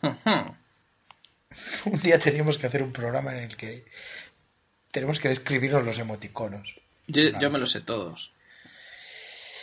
Un 1.85 1.99
día 2.01 2.19
teníamos 2.19 2.57
que 2.57 2.67
hacer 2.67 2.83
un 2.83 2.91
programa 2.91 3.31
en 3.37 3.43
el 3.43 3.57
que 3.57 3.85
tenemos 4.91 5.19
que 5.19 5.29
describirnos 5.29 5.85
los 5.85 5.99
emoticonos. 5.99 6.75
yo, 7.07 7.23
yo 7.39 7.49
me 7.49 7.59
lo 7.59 7.67
sé 7.67 7.81
todos. 7.81 8.31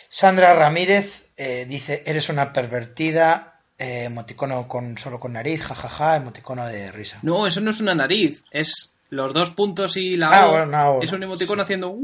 Sandra 0.09 0.55
Ramírez 0.55 1.25
eh, 1.37 1.65
dice, 1.67 2.03
eres 2.07 2.29
una 2.29 2.53
pervertida, 2.53 3.61
eh, 3.79 4.05
emoticono 4.05 4.69
con 4.69 4.99
solo 4.99 5.19
con 5.19 5.33
nariz, 5.33 5.63
jajaja, 5.63 6.17
emoticono 6.17 6.67
de 6.67 6.93
risa. 6.93 7.19
No, 7.23 7.47
eso 7.47 7.61
no 7.63 7.71
es 7.71 7.81
una 7.81 7.95
nariz, 7.95 8.45
es 8.51 8.93
los 9.09 9.33
dos 9.33 9.51
puntos 9.51 9.97
y 9.97 10.17
la 10.17 10.29
Ah, 10.29 10.47
O. 10.47 10.51
bueno, 10.51 10.67
no, 10.67 11.03
es 11.03 11.13
un 11.13 11.23
emoticono 11.23 11.63
sí. 11.63 11.65
haciendo. 11.65 11.97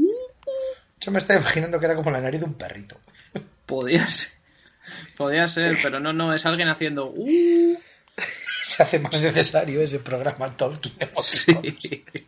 Yo 0.99 1.11
me 1.11 1.19
estaba 1.19 1.39
imaginando 1.39 1.79
que 1.79 1.85
era 1.85 1.95
como 1.95 2.09
la 2.11 2.19
nariz 2.19 2.39
de 2.39 2.45
un 2.47 2.55
perrito. 2.55 2.99
Podía 3.65 4.09
ser. 4.09 4.31
Podía 5.15 5.47
ser, 5.47 5.77
pero 5.83 5.99
no, 5.99 6.11
no, 6.11 6.33
es 6.33 6.45
alguien 6.47 6.67
haciendo 6.67 7.11
"Uh". 7.15 7.77
Se 8.79 8.83
hace 8.83 8.99
más 8.99 9.21
necesario 9.21 9.81
ese 9.81 9.99
programa 9.99 10.55
Tolkien 10.55 10.95
Sí. 11.21 11.51
emoticonos. 11.51 12.23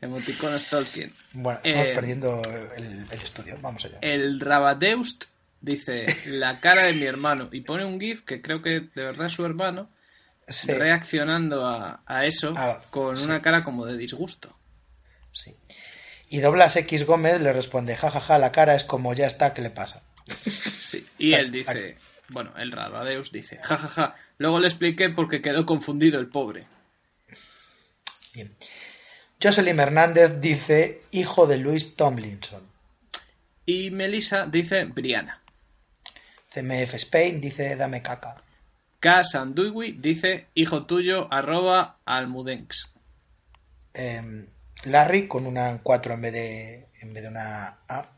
Emoticonos 0.00 0.66
Tolkien. 0.70 1.12
Bueno, 1.34 1.60
estamos 1.62 1.88
Eh, 1.88 1.94
perdiendo 1.94 2.40
el, 2.78 3.04
el 3.10 3.20
estudio. 3.22 3.58
Vamos 3.60 3.84
allá. 3.84 3.98
El 4.00 4.40
Rabadeust 4.40 5.24
dice 5.60 6.06
la 6.28 6.58
cara 6.60 6.84
de 6.84 6.94
mi 6.94 7.04
hermano 7.04 7.50
y 7.52 7.60
pone 7.60 7.84
un 7.84 8.00
GIF 8.00 8.22
que 8.24 8.40
creo 8.40 8.62
que 8.62 8.70
de 8.94 9.02
verdad 9.02 9.26
es 9.26 9.34
su 9.34 9.44
hermano 9.44 9.90
Sí, 10.48 10.72
reaccionando 10.72 11.66
a, 11.66 12.02
a 12.06 12.24
eso 12.24 12.54
Ah, 12.56 12.80
con 12.88 13.14
sí. 13.18 13.26
una 13.26 13.42
cara 13.42 13.62
como 13.62 13.84
de 13.84 13.98
disgusto. 13.98 14.56
sí. 15.30 15.54
Y 16.30 16.40
Doblas 16.40 16.74
X 16.76 17.04
Gómez 17.04 17.38
le 17.42 17.52
responde, 17.52 17.94
jajaja, 17.96 18.38
la 18.38 18.50
cara 18.50 18.74
es 18.74 18.84
como 18.84 19.12
ya 19.12 19.26
está, 19.26 19.52
¿qué 19.52 19.60
le 19.60 19.68
pasa? 19.68 20.02
Sí. 20.78 21.04
Y 21.18 21.34
él 21.34 21.52
dice, 21.52 21.96
bueno, 22.32 22.52
el 22.56 22.72
Rabadeus 22.72 23.30
dice, 23.32 23.58
jajaja, 23.62 24.14
luego 24.38 24.58
le 24.58 24.68
expliqué 24.68 25.10
porque 25.10 25.42
quedó 25.42 25.66
confundido 25.66 26.18
el 26.18 26.28
pobre. 26.28 26.66
Bien. 28.34 28.54
Jocelyn 29.42 29.80
Hernández 29.80 30.40
dice, 30.40 31.02
hijo 31.10 31.46
de 31.46 31.58
Luis 31.58 31.96
Tomlinson. 31.96 32.62
Y 33.66 33.90
Melissa 33.90 34.46
dice 34.46 34.84
Briana. 34.84 35.40
CMF 36.52 36.94
Spain 36.94 37.40
dice, 37.40 37.76
dame 37.76 38.02
caca. 38.02 38.34
K. 39.00 39.24
Sanduigui 39.24 39.92
dice 39.92 40.46
hijo 40.54 40.86
tuyo 40.86 41.26
arroba 41.32 41.98
almudenx. 42.04 42.88
Em, 43.94 44.46
Larry, 44.84 45.26
con 45.26 45.46
una 45.46 45.80
4 45.82 46.14
en 46.14 46.20
vez 46.20 46.32
de, 46.32 46.86
en 47.00 47.12
vez 47.12 47.22
de 47.24 47.28
una 47.28 47.78
A, 47.88 48.08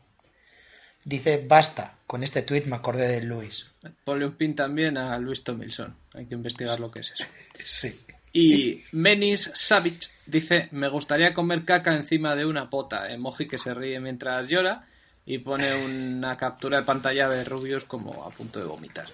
dice, 1.05 1.45
basta, 1.47 1.93
con 2.05 2.23
este 2.23 2.41
tweet 2.41 2.63
me 2.65 2.75
acordé 2.75 3.07
de 3.07 3.21
Luis. 3.21 3.71
Ponle 4.03 4.25
un 4.25 4.33
pin 4.35 4.55
también 4.55 4.97
a 4.97 5.17
Luis 5.17 5.43
Tomilson. 5.43 5.95
Hay 6.13 6.25
que 6.25 6.33
investigar 6.33 6.79
lo 6.79 6.91
que 6.91 6.99
es 6.99 7.11
eso. 7.13 7.23
Sí. 7.65 7.97
Y 8.33 8.83
Menis 8.91 9.49
Savage 9.53 10.09
dice, 10.25 10.67
me 10.71 10.89
gustaría 10.89 11.33
comer 11.33 11.63
caca 11.63 11.95
encima 11.95 12.35
de 12.35 12.45
una 12.45 12.69
pota. 12.69 13.09
Emoji 13.09 13.47
que 13.47 13.57
se 13.57 13.73
ríe 13.73 13.99
mientras 14.01 14.49
llora 14.49 14.85
y 15.25 15.37
pone 15.37 15.73
una 15.85 16.35
captura 16.35 16.79
de 16.79 16.83
pantalla 16.83 17.29
de 17.29 17.45
Rubius 17.45 17.85
como 17.85 18.25
a 18.25 18.29
punto 18.31 18.59
de 18.59 18.65
vomitar. 18.65 19.07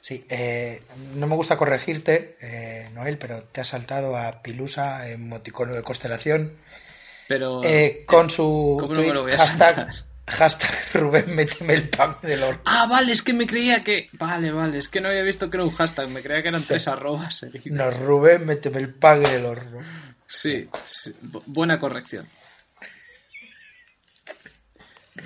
Sí, 0.00 0.24
eh, 0.28 0.82
no 1.14 1.26
me 1.26 1.36
gusta 1.36 1.56
corregirte, 1.56 2.36
eh, 2.40 2.88
Noel, 2.94 3.18
pero 3.18 3.42
te 3.44 3.60
has 3.60 3.68
saltado 3.68 4.16
a 4.16 4.42
Pilusa, 4.42 5.08
emoticono 5.10 5.74
de 5.74 5.82
constelación, 5.82 6.56
Pero. 7.28 7.62
eh, 7.64 8.04
con 8.06 8.28
su 8.30 8.76
¿Cómo 8.80 8.94
no 8.94 9.00
me 9.00 9.10
tweet, 9.12 9.36
hashtag? 9.36 9.88
Hashtag 10.26 10.70
Rubén, 10.94 11.34
méteme 11.34 11.74
el 11.74 11.88
pan 11.88 12.16
del 12.22 12.42
horno. 12.42 12.60
Ah, 12.64 12.86
vale, 12.86 13.12
es 13.12 13.22
que 13.22 13.32
me 13.32 13.46
creía 13.46 13.82
que. 13.82 14.08
Vale, 14.18 14.50
vale, 14.52 14.78
es 14.78 14.88
que 14.88 15.00
no 15.00 15.08
había 15.08 15.22
visto 15.22 15.50
que 15.50 15.56
era 15.56 15.64
un 15.64 15.72
hashtag, 15.74 16.08
me 16.08 16.22
creía 16.22 16.42
que 16.42 16.48
eran 16.48 16.60
Sí. 16.60 16.68
tres 16.68 16.88
arrobas. 16.88 17.36
seguidas. 17.36 17.66
No, 17.66 17.90
Rubén, 17.90 18.44
méteme 18.46 18.78
el 18.78 18.94
pan 18.94 19.22
del 19.22 19.44
horno. 19.46 19.80
Sí, 20.26 20.68
sí, 20.84 21.14
bu- 21.22 21.42
buena 21.46 21.78
corrección. 21.78 22.26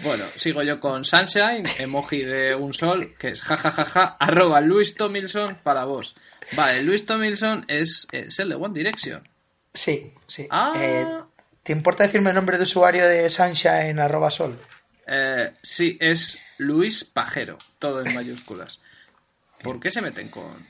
Bueno, 0.02 0.26
sigo 0.37 0.62
yo 0.62 0.78
con 0.81 1.05
Sunshine, 1.05 1.62
emoji 1.78 2.23
de 2.23 2.55
un 2.55 2.75
sol, 2.75 3.14
que 3.19 3.28
es 3.28 3.40
jajajaja, 3.40 4.17
arroba 4.21 4.61
Luis 4.61 4.95
Tomilson 4.95 5.57
para 5.62 5.85
vos. 5.85 6.14
Vale, 6.52 6.83
Luis 6.83 7.07
Tomilson 7.07 7.64
es, 7.69 8.07
es 8.12 8.38
el 8.38 8.50
de 8.50 8.55
One 8.57 8.75
Direction. 8.75 9.26
Sí, 9.73 10.12
sí. 10.26 10.47
Ah. 10.50 10.73
Eh, 10.76 11.07
¿Te 11.62 11.73
importa 11.73 12.05
decirme 12.05 12.31
el 12.31 12.37
nombre 12.37 12.59
de 12.59 12.64
usuario 12.64 13.07
de 13.09 13.28
Sunshine 13.31 13.99
arroba 13.99 14.31
sol? 14.31 14.59
Eh, 15.10 15.54
sí, 15.62 15.96
es 16.00 16.38
Luis 16.58 17.04
Pajero, 17.04 17.56
todo 17.78 18.04
en 18.04 18.14
mayúsculas. 18.14 18.80
¿Por 19.62 19.80
qué 19.80 19.90
se 19.90 20.02
meten 20.02 20.28
con, 20.28 20.66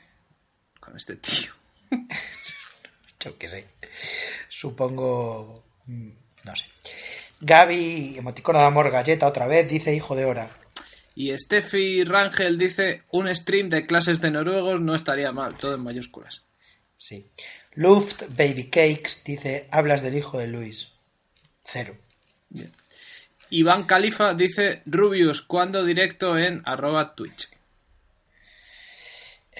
con 0.79 0.95
este 0.95 1.17
tío? 1.17 1.51
Yo 3.19 3.37
qué 3.37 3.49
sé. 3.49 3.67
Supongo. 4.47 5.63
mm, 5.85 6.09
No 6.45 6.55
sé. 6.55 6.65
Gaby, 7.41 8.15
emoticono 8.17 8.59
de 8.59 8.65
amor 8.65 8.89
galleta 8.91 9.27
otra 9.27 9.47
vez, 9.47 9.69
dice 9.69 9.93
hijo 9.93 10.15
de 10.15 10.25
hora. 10.25 10.49
Y 11.15 11.37
Steffi 11.37 12.03
Rangel 12.03 12.57
dice, 12.57 13.03
un 13.11 13.33
stream 13.33 13.69
de 13.69 13.85
clases 13.85 14.21
de 14.21 14.31
noruegos 14.31 14.79
no 14.81 14.95
estaría 14.95 15.31
mal, 15.31 15.55
todo 15.55 15.75
en 15.75 15.81
mayúsculas. 15.83 16.43
Sí. 16.97 17.29
Luft 17.73 18.23
Baby 18.37 18.65
Cakes 18.69 19.21
dice, 19.25 19.67
hablas 19.71 20.01
del 20.01 20.15
hijo 20.17 20.37
de 20.37 20.47
Luis. 20.47 20.89
Cero. 21.65 21.97
Iván 23.51 23.83
Califa 23.83 24.33
dice, 24.33 24.81
Rubius, 24.85 25.41
¿cuándo 25.41 25.83
directo 25.83 26.37
en 26.37 26.61
arroba 26.65 27.15
Twitch? 27.15 27.49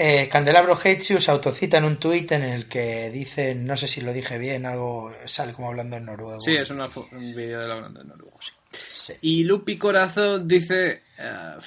Eh, 0.02 0.30
Candelabro 0.32 0.78
se 0.78 1.30
autocita 1.30 1.78
en 1.78 1.84
un 1.84 1.98
tuit 1.98 2.32
en 2.32 2.44
el 2.44 2.70
que 2.70 3.10
dice, 3.10 3.54
no 3.54 3.76
sé 3.76 3.86
si 3.86 4.00
lo 4.00 4.14
dije 4.14 4.38
bien, 4.38 4.66
algo 4.66 5.14
sale 5.26 5.52
como 5.52 5.68
hablando 5.68 5.98
en 5.98 6.06
noruego. 6.06 6.40
Sí, 6.40 6.56
es 6.56 6.70
una 6.70 6.90
un 7.12 7.36
vídeo 7.36 7.60
de 7.60 7.68
la 7.68 7.74
hablando 7.74 8.02
en 8.02 8.08
noruego, 8.08 8.38
sí. 8.40 8.52
Sí. 8.72 9.14
Y 9.22 9.44
Lupi 9.44 9.78
Corazón 9.78 10.48
dice 10.48 11.02
eh, 11.18 11.58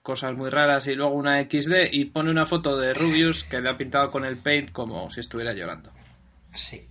cosas 0.00 0.34
muy 0.34 0.48
raras 0.48 0.86
y 0.86 0.94
luego 0.94 1.14
una 1.14 1.42
XD 1.42 1.92
y 1.92 2.06
pone 2.06 2.30
una 2.30 2.46
foto 2.46 2.78
de 2.78 2.94
Rubius 2.94 3.44
que 3.44 3.60
le 3.60 3.68
ha 3.68 3.76
pintado 3.76 4.10
con 4.10 4.24
el 4.24 4.38
paint 4.38 4.72
como 4.72 5.10
si 5.10 5.20
estuviera 5.20 5.52
llorando. 5.52 5.92
Sí. 6.54 6.88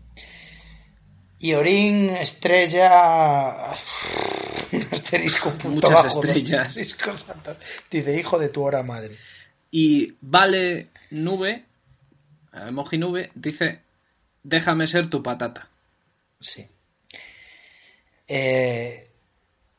Y 1.40 1.54
Orin, 1.54 2.10
estrella. 2.10 3.74
Un 4.82 4.88
asterisco 4.92 5.52
punto 5.52 5.90
Muchas 5.90 6.04
bajo. 6.04 6.24
estrellas. 6.24 6.76
Dice, 7.92 8.20
hijo 8.20 8.40
de 8.40 8.50
tu 8.50 8.64
hora 8.64 8.84
madre. 8.84 9.16
Y 9.72 10.14
Vale 10.22 10.88
Nube, 11.12 11.52
eh, 12.54 12.68
emoji 12.68 12.98
nube, 12.98 13.32
dice, 13.36 13.80
déjame 14.44 14.88
ser 14.88 15.10
tu 15.10 15.22
patata. 15.22 15.68
Sí. 16.40 16.66
Eh, 18.28 19.08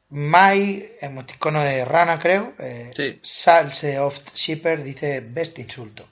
Mai, 0.08 0.88
emoticono 1.00 1.62
de 1.62 1.84
rana, 1.84 2.18
creo. 2.18 2.54
Eh, 2.58 2.92
Sí. 2.94 3.18
Salse 3.22 3.98
of 3.98 4.20
Shipper 4.34 4.82
dice, 4.82 5.20
best 5.20 5.58
insulto. 5.58 6.08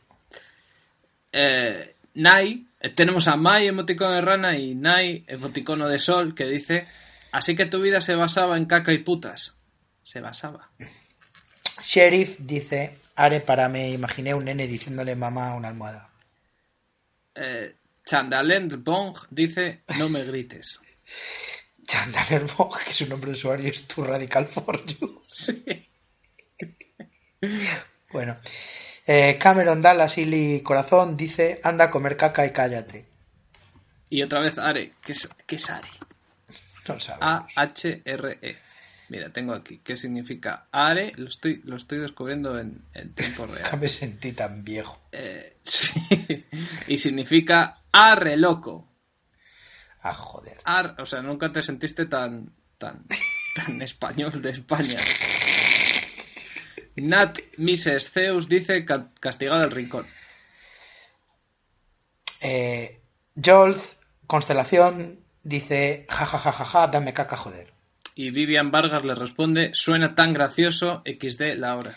Eh, 1.33 1.95
Nai, 2.15 2.67
eh, 2.81 2.91
tenemos 2.91 3.29
a 3.29 3.37
Mai, 3.37 3.67
emoticono 3.69 4.13
de 4.13 4.21
rana, 4.21 4.57
y 4.57 4.75
Nai, 4.75 5.25
emoticono 5.29 5.89
de 5.89 5.99
sol, 5.99 6.35
que 6.35 6.47
dice, 6.47 6.87
así 7.35 7.55
que 7.55 7.67
tu 7.67 7.81
vida 7.81 8.01
se 8.01 8.15
basaba 8.15 8.57
en 8.57 8.67
caca 8.67 8.93
y 8.93 8.99
putas. 8.99 9.57
Se 10.03 10.21
basaba. 10.21 10.71
Sheriff 11.83 12.37
dice, 12.39 12.99
Are 13.17 13.41
para 13.41 13.69
me 13.69 13.91
imaginé 13.91 14.35
un 14.35 14.45
nene 14.45 14.67
diciéndole 14.67 15.15
mamá 15.17 15.51
a 15.51 15.55
una 15.55 15.69
almohada. 15.69 16.09
Eh, 17.35 17.75
Chandalend 18.05 18.83
Bong 18.83 19.17
dice, 19.31 19.83
no 19.99 20.09
me 20.09 20.25
grites. 20.25 20.81
Chandler 21.87 22.47
Bog, 22.57 22.79
que 22.85 22.95
su 22.95 23.07
nombre 23.07 23.31
de 23.31 23.37
usuario 23.37 23.69
es 23.71 23.87
tu 23.87 24.03
radical 24.05 24.49
for 24.49 24.85
you. 24.87 25.23
Bueno. 28.11 28.39
Eh, 29.07 29.37
Cameron 29.39 29.83
Dallas 29.83 30.17
y 30.17 30.63
Corazón 30.63 31.15
dice, 31.17 31.61
anda 31.63 31.87
a 31.87 31.91
comer 31.91 32.17
caca 32.17 32.47
y 32.47 32.53
cállate. 32.53 33.07
Y 34.09 34.23
otra 34.23 34.41
vez 34.41 34.57
Are, 34.57 34.93
¿qué 35.05 35.13
es, 35.13 35.29
qué 35.47 35.57
es 35.57 35.69
Are? 35.69 35.89
A-H-R-E. 37.21 38.59
Mira, 39.09 39.31
tengo 39.31 39.53
aquí. 39.53 39.79
¿Qué 39.79 39.97
significa 39.97 40.67
Are? 40.73 41.13
Lo 41.17 41.29
estoy, 41.29 41.61
lo 41.65 41.77
estoy 41.77 41.99
descubriendo 41.99 42.59
en, 42.59 42.83
en 42.95 43.15
tiempo 43.15 43.47
real. 43.49 43.79
me 43.79 43.89
sentí 43.89 44.33
tan 44.33 44.65
viejo. 44.65 44.99
Eh, 45.13 45.59
sí. 45.63 46.45
Y 46.89 46.97
significa 46.97 47.83
arre 47.93 48.37
loco. 48.37 48.91
Ah, 50.01 50.15
joder. 50.15 50.59
Ar, 50.65 50.97
o 51.01 51.07
sea, 51.07 51.23
nunca 51.23 51.51
te 51.53 51.63
sentiste 51.63 52.07
tan, 52.07 52.53
tan, 52.79 53.05
tan 53.55 53.81
español 53.83 54.41
de 54.43 54.51
España. 54.51 54.99
Nat 56.97 57.39
Mises 57.59 58.11
Zeus 58.11 58.49
dice 58.49 58.85
ca- 58.85 59.11
castigado 59.21 59.61
del 59.61 59.71
rincón. 59.71 60.07
Eh, 62.41 63.01
Jolz, 63.43 63.97
Constelación, 64.27 65.24
dice, 65.45 66.07
jajajajaja, 66.09 66.89
dame 66.89 67.13
caca, 67.13 67.37
joder. 67.37 67.73
Y 68.17 68.31
Vivian 68.31 68.71
Vargas 68.71 69.05
le 69.05 69.15
responde, 69.15 69.71
suena 69.75 70.15
tan 70.15 70.33
gracioso, 70.33 71.03
XD 71.05 71.57
la 71.57 71.77
hora. 71.77 71.95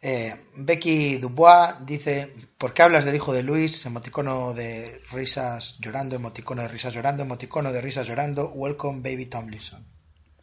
Eh, 0.00 0.34
Becky 0.56 1.16
Dubois 1.16 1.74
dice, 1.84 2.32
¿por 2.58 2.74
qué 2.74 2.82
hablas 2.82 3.04
del 3.04 3.16
hijo 3.16 3.32
de 3.32 3.42
Luis? 3.42 3.86
Emoticono 3.86 4.54
de 4.54 5.00
risas 5.10 5.78
llorando, 5.80 6.16
emoticono 6.16 6.62
de 6.62 6.68
risas 6.68 6.94
llorando, 6.94 7.22
emoticono 7.22 7.72
de 7.72 7.80
risas 7.80 8.06
llorando, 8.06 8.50
welcome 8.50 9.02
baby 9.02 9.26
Tomlinson. 9.26 9.84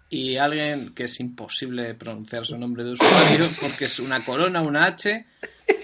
Y 0.09 0.37
alguien 0.37 0.93
que 0.93 1.05
es 1.05 1.19
imposible 1.19 1.95
pronunciar 1.95 2.45
su 2.45 2.57
nombre 2.57 2.83
de 2.83 2.91
usuario 2.91 3.49
porque 3.61 3.85
es 3.85 3.99
una 3.99 4.23
corona, 4.23 4.61
una 4.61 4.85
H, 4.85 5.25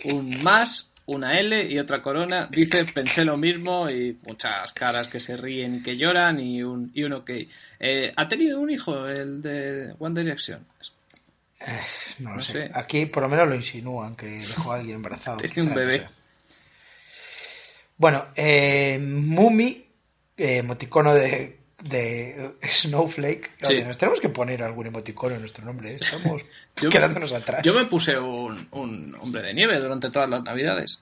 un 0.05 0.43
más, 0.43 0.88
una 1.09 1.39
L 1.39 1.67
y 1.69 1.79
otra 1.79 2.01
corona. 2.01 2.47
Dice, 2.51 2.85
pensé 2.85 3.25
lo 3.25 3.37
mismo 3.37 3.89
y 3.89 4.17
muchas 4.25 4.71
caras 4.73 5.07
que 5.07 5.19
se 5.19 5.35
ríen 5.37 5.75
y 5.75 5.83
que 5.83 5.97
lloran 5.97 6.39
y 6.39 6.63
un, 6.63 6.91
y 6.93 7.03
un 7.03 7.13
ok. 7.13 7.31
Eh, 7.79 8.11
¿Ha 8.15 8.27
tenido 8.27 8.59
un 8.59 8.69
hijo 8.69 9.07
el 9.07 9.41
de 9.41 9.93
One 9.99 10.19
Direction? 10.21 10.65
Eh, 11.61 11.65
no 12.19 12.35
lo 12.35 12.41
sé. 12.41 12.53
sé. 12.53 12.71
Aquí 12.73 13.05
por 13.07 13.23
lo 13.23 13.29
menos 13.29 13.47
lo 13.47 13.55
insinúan, 13.55 14.15
que 14.15 14.25
dejó 14.27 14.71
a 14.71 14.75
alguien 14.75 14.97
embarazado. 14.97 15.37
Tiene 15.53 15.63
un 15.63 15.69
no 15.69 15.75
bebé. 15.75 15.97
sé. 15.99 16.07
Bueno, 17.97 18.27
eh, 18.35 18.97
Mumi, 18.99 19.85
eh, 20.37 20.57
emoticono 20.57 21.13
de, 21.13 21.58
de 21.81 22.51
Snowflake. 22.63 23.51
Sí. 23.67 23.81
Nos 23.83 23.97
tenemos 23.97 24.19
que 24.19 24.29
poner 24.29 24.63
algún 24.63 24.87
emoticono 24.87 25.35
en 25.35 25.41
nuestro 25.41 25.65
nombre. 25.65 25.93
¿eh? 25.93 25.97
Estamos 25.99 26.43
Yo- 26.81 26.89
quedándonos 26.89 27.31
atrás. 27.33 27.61
Yo 27.63 27.73
me 27.73 27.85
puse 27.85 28.17
un, 28.17 28.67
un 28.71 29.15
hombre 29.19 29.41
de 29.41 29.53
nieve 29.53 29.79
durante 29.79 30.09
todas 30.09 30.29
las 30.29 30.43
navidades. 30.43 30.99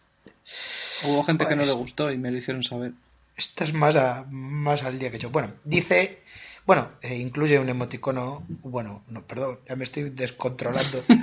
Hubo 1.04 1.24
gente 1.24 1.46
que 1.46 1.56
no 1.56 1.62
le 1.64 1.68
Joder, 1.72 1.82
gustó 1.82 2.12
y 2.12 2.18
me 2.18 2.32
lo 2.32 2.38
hicieron 2.38 2.64
saber. 2.64 2.92
Estás 3.36 3.74
más, 3.74 3.96
a- 3.96 4.26
más 4.30 4.84
al 4.84 4.98
día 5.00 5.12
que 5.12 5.20
yo. 5.20 5.30
Bueno, 5.30 5.52
dice, 5.64 6.20
bueno, 6.66 6.90
eh, 7.02 7.16
incluye 7.16 7.60
un 7.60 7.70
emoticono, 7.70 8.44
bueno, 8.64 9.04
no, 9.10 9.22
perdón, 9.24 9.60
ya 9.68 9.76
me 9.76 9.84
estoy 9.84 10.10
descontrolando. 10.10 11.04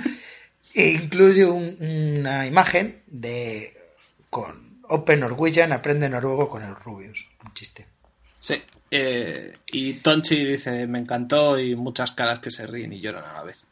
E 0.77 0.89
incluye 0.89 1.45
un- 1.45 1.77
una 2.19 2.45
imagen 2.45 3.01
de 3.07 3.77
con 4.29 4.81
Open 4.89 5.21
Norwegian, 5.21 5.71
aprende 5.71 6.09
noruego 6.09 6.49
con 6.49 6.63
el 6.63 6.75
Rubius. 6.75 7.25
Un 7.45 7.53
chiste. 7.53 7.85
Sí. 8.45 8.61
eh, 8.91 9.57
y 9.71 9.93
Tonchi 9.93 10.43
dice, 10.45 10.85
me 10.87 10.99
encantó 10.99 11.57
y 11.57 11.75
muchas 11.75 12.11
caras 12.11 12.39
que 12.39 12.51
se 12.51 12.67
ríen 12.67 12.93
y 12.93 13.01
lloran 13.01 13.25
a 13.25 13.33
la 13.33 13.43
vez. 13.43 13.65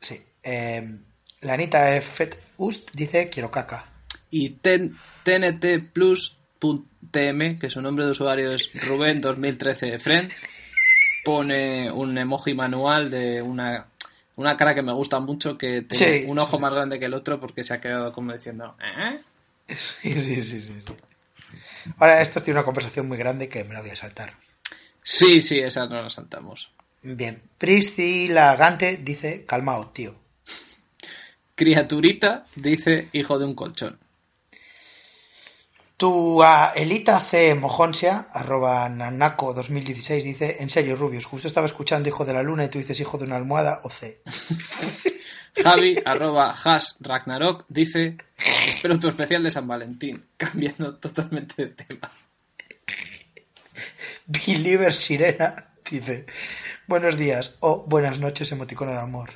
Sí. 0.00 0.18
Eh, 0.42 0.96
la 1.42 1.52
Anita 1.52 2.00
Fet 2.00 2.38
Ust 2.56 2.90
dice, 2.94 3.28
quiero 3.28 3.50
caca. 3.50 3.84
Y 4.30 4.50
ten- 4.50 4.96
TNT 5.22 5.92
Plus.tm, 5.92 7.58
que 7.58 7.68
su 7.70 7.80
nombre 7.82 8.04
de 8.06 8.12
usuario 8.12 8.52
es 8.52 8.70
Rubén 8.86 9.20
2013 9.20 9.98
Friend, 9.98 10.30
pone 11.24 11.90
un 11.92 12.16
emoji 12.16 12.54
manual 12.54 13.10
de 13.10 13.42
una, 13.42 13.86
una 14.36 14.56
cara 14.56 14.74
que 14.74 14.82
me 14.82 14.92
gusta 14.92 15.18
mucho, 15.20 15.58
que 15.58 15.82
tiene 15.82 16.18
Sí, 16.20 16.24
un 16.26 16.38
ojo 16.38 16.56
sí. 16.56 16.62
más 16.62 16.72
grande 16.72 16.98
que 16.98 17.06
el 17.06 17.14
otro 17.14 17.38
porque 17.40 17.64
se 17.64 17.74
ha 17.74 17.80
quedado 17.80 18.12
como 18.12 18.32
diciendo, 18.32 18.76
¿eh? 18.80 19.18
Sí, 19.76 20.12
sí, 20.18 20.42
sí, 20.42 20.60
sí, 20.62 20.80
sí. 20.86 20.94
Ahora, 21.98 22.20
esto 22.20 22.40
tiene 22.42 22.58
una 22.58 22.64
conversación 22.64 23.08
muy 23.08 23.16
grande 23.16 23.48
que 23.48 23.64
me 23.64 23.74
la 23.74 23.80
voy 23.80 23.90
a 23.90 23.96
saltar. 23.96 24.34
Sí, 25.02 25.42
sí, 25.42 25.58
esa 25.58 25.86
no 25.86 26.02
la 26.02 26.10
saltamos. 26.10 26.70
Bien. 27.02 27.40
Priscila 27.58 28.56
Gante 28.56 28.96
dice, 28.96 29.44
calmaos, 29.44 29.92
tío. 29.92 30.14
Criaturita 31.54 32.44
dice 32.56 33.08
hijo 33.12 33.38
de 33.38 33.44
un 33.44 33.54
colchón. 33.54 33.98
Tu 35.96 36.42
a 36.42 36.72
Elita 36.74 37.18
C. 37.20 37.54
Mojonsia, 37.54 38.28
arroba 38.30 38.86
Nanako 38.90 39.54
2016, 39.54 40.24
dice, 40.24 40.56
en 40.60 40.68
serio, 40.68 40.94
Rubius, 40.94 41.24
justo 41.24 41.48
estaba 41.48 41.66
escuchando 41.66 42.10
Hijo 42.10 42.26
de 42.26 42.34
la 42.34 42.42
Luna 42.42 42.64
y 42.64 42.68
tú 42.68 42.78
dices 42.78 43.00
Hijo 43.00 43.16
de 43.16 43.24
una 43.24 43.36
almohada 43.36 43.80
o 43.82 43.88
C. 43.88 44.20
Javi, 45.62 45.96
arroba 46.04 46.50
Has 46.50 46.96
Ragnarok, 47.00 47.64
dice, 47.68 48.16
espero 48.68 48.98
tu 48.98 49.08
especial 49.08 49.42
de 49.42 49.50
San 49.50 49.66
Valentín, 49.66 50.24
cambiando 50.36 50.96
totalmente 50.96 51.66
de 51.66 51.72
tema. 51.72 52.10
Believer 54.26 54.92
Sirena 54.92 55.70
dice, 55.90 56.26
buenos 56.86 57.16
días 57.16 57.56
o 57.60 57.84
buenas 57.86 58.18
noches, 58.18 58.50
emoticono 58.52 58.92
de 58.92 58.98
amor. 58.98 59.30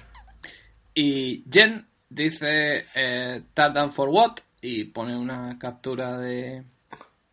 Y 0.95 1.45
Jen 1.51 1.87
dice, 2.09 2.87
eh, 2.95 3.43
Tap 3.55 3.75
down 3.75 3.93
for 3.93 4.09
what? 4.09 4.39
Y 4.61 4.85
pone 4.85 5.17
una 5.17 5.59
captura 5.59 6.19
de, 6.19 6.65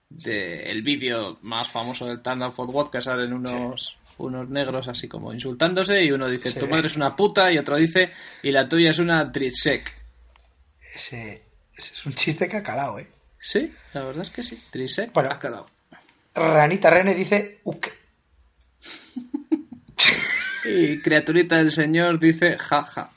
de 0.09 0.71
el 0.71 0.81
vídeo 0.81 1.39
más 1.41 1.67
famoso 1.67 2.05
del 2.05 2.21
Tandem 2.21 2.51
for 2.51 2.69
What 2.69 2.89
que 2.89 3.01
salen 3.01 3.33
unos, 3.33 3.97
unos 4.17 4.49
negros 4.49 4.87
así 4.87 5.07
como 5.07 5.33
insultándose 5.33 6.03
y 6.03 6.11
uno 6.11 6.29
dice 6.29 6.49
Sí. 6.49 6.59
tu 6.59 6.67
madre 6.67 6.87
es 6.87 6.95
una 6.95 7.15
puta 7.15 7.51
y 7.51 7.57
otro 7.57 7.75
dice 7.75 8.11
y 8.43 8.51
la 8.51 8.67
tuya 8.69 8.91
es 8.91 8.99
una 8.99 9.31
trisec. 9.31 9.93
Ese, 10.95 11.43
ese 11.75 11.93
es 11.93 12.05
un 12.05 12.13
chiste 12.13 12.47
que 12.47 12.57
ha 12.57 12.63
calado, 12.63 12.99
¿eh? 12.99 13.07
Sí, 13.39 13.71
la 13.93 14.03
verdad 14.03 14.23
es 14.23 14.29
que 14.29 14.43
sí. 14.43 14.61
Trisec 14.71 15.13
Bueno. 15.13 15.29
ha 15.31 15.39
quedado. 15.39 15.67
Ranita 16.33 16.89
Rene 16.89 17.13
dice, 17.15 17.59
uk. 17.63 17.87
Y 20.65 21.01
criaturita 21.01 21.57
del 21.57 21.71
señor 21.71 22.19
dice 22.19 22.57
jaja. 22.57 23.11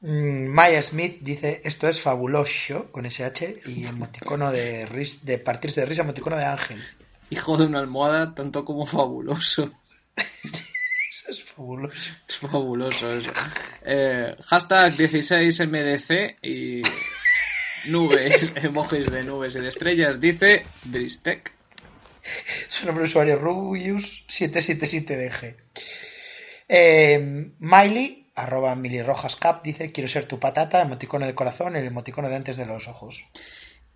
Mm, 0.00 0.46
Maya 0.46 0.82
Smith 0.82 1.18
dice, 1.20 1.60
esto 1.64 1.88
es 1.88 2.00
fabuloso, 2.00 2.90
con 2.92 3.04
SH, 3.06 3.60
y 3.66 3.84
emoticono 3.86 4.50
de, 4.52 4.86
ris- 4.86 5.22
de 5.24 5.38
partirse 5.38 5.80
de 5.80 5.86
risa, 5.86 6.02
emoticono 6.02 6.36
de 6.36 6.44
ángel. 6.44 6.82
Hijo 7.30 7.56
de 7.56 7.66
una 7.66 7.80
almohada, 7.80 8.34
tanto 8.34 8.64
como 8.64 8.86
fabuloso. 8.86 9.72
Eso 10.16 11.30
es 11.30 11.44
fabuloso. 11.44 12.12
Es 12.28 12.38
fabuloso 12.38 13.12
eso. 13.14 13.32
Eh, 13.82 14.36
hashtag 14.44 14.92
16MDC 14.92 16.36
y 16.42 16.82
nubes, 17.90 18.52
emojis 18.56 19.10
de 19.10 19.24
nubes 19.24 19.56
y 19.56 19.60
de 19.60 19.68
estrellas, 19.68 20.20
dice 20.20 20.64
Dristec. 20.84 21.52
Su 22.68 22.86
nombre 22.86 23.04
de 23.04 23.08
usuario 23.08 23.40
Rubius777DG. 23.40 25.56
Eh, 26.68 27.52
Miley, 27.58 28.30
arroba 28.34 28.74
milirrojascap, 28.74 29.64
dice, 29.64 29.92
quiero 29.92 30.08
ser 30.08 30.26
tu 30.26 30.38
patata, 30.38 30.82
emoticono 30.82 31.26
de 31.26 31.34
corazón, 31.34 31.76
el 31.76 31.86
emoticono 31.86 32.28
de 32.28 32.36
antes 32.36 32.56
de 32.56 32.66
los 32.66 32.88
ojos. 32.88 33.24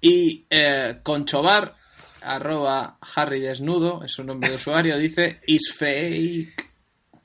Y 0.01 0.47
eh, 0.49 1.01
Conchobar, 1.03 1.75
arroba 2.23 2.99
Harry 3.15 3.41
Desnudo, 3.41 4.05
es 4.05 4.13
su 4.13 4.25
nombre 4.25 4.51
de 4.51 4.57
usuario, 4.57 4.99
dice 4.99 5.41
is 5.47 5.73
fake. 5.73 6.71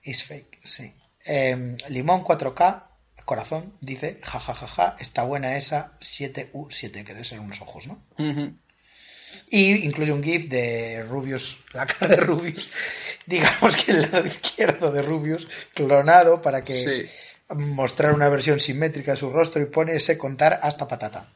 Is 0.03 0.23
fake, 0.23 0.59
sí. 0.63 0.93
Eh, 1.25 1.77
Limón 1.89 2.23
4K, 2.23 2.83
corazón, 3.25 3.73
dice, 3.81 4.19
jajajaja, 4.21 4.95
está 4.99 5.23
buena 5.23 5.57
esa 5.57 5.97
7U7, 5.99 7.03
que 7.03 7.13
debe 7.13 7.23
ser 7.23 7.39
unos 7.39 7.61
ojos, 7.61 7.87
¿no? 7.87 8.03
Y 9.49 9.85
incluye 9.85 10.11
un 10.11 10.23
GIF 10.23 10.47
de 10.49 11.03
Rubius, 11.03 11.57
la 11.73 11.85
cara 11.85 12.07
de 12.07 12.17
Rubius, 12.17 12.71
digamos 13.25 13.75
que 13.75 13.91
el 13.91 14.01
lado 14.03 14.27
izquierdo 14.27 14.91
de 14.91 15.01
Rubius, 15.01 15.47
clonado 15.73 16.41
para 16.41 16.63
que 16.63 16.83
Sí, 16.83 17.09
mostrar 17.53 18.13
una 18.13 18.29
versión 18.29 18.59
simétrica 18.59 19.11
de 19.11 19.17
su 19.17 19.29
rostro 19.29 19.61
y 19.61 19.65
pone 19.65 19.95
ese 19.95 20.17
contar 20.17 20.59
hasta 20.61 20.87
patata. 20.87 21.27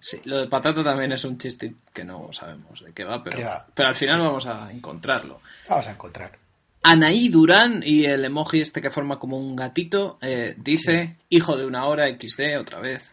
Sí. 0.00 0.20
Lo 0.24 0.38
de 0.38 0.46
patata 0.48 0.82
también 0.84 1.12
es 1.12 1.24
un 1.24 1.38
chiste 1.38 1.74
que 1.92 2.04
no 2.04 2.32
sabemos 2.32 2.82
de 2.84 2.92
qué 2.92 3.04
va, 3.04 3.22
pero, 3.22 3.38
pero 3.74 3.88
al 3.88 3.94
final 3.94 4.20
vamos 4.20 4.46
a 4.46 4.70
encontrarlo. 4.72 5.40
Vamos 5.68 5.86
a 5.88 5.92
encontrar. 5.92 6.38
Anaí 6.82 7.28
Durán 7.28 7.82
y 7.84 8.04
el 8.04 8.24
emoji 8.24 8.60
este 8.60 8.80
que 8.80 8.90
forma 8.90 9.18
como 9.18 9.38
un 9.38 9.56
gatito 9.56 10.18
eh, 10.22 10.54
dice 10.56 11.16
hijo 11.28 11.56
de 11.56 11.66
una 11.66 11.86
hora 11.86 12.06
XD 12.08 12.58
otra 12.60 12.78
vez. 12.80 13.12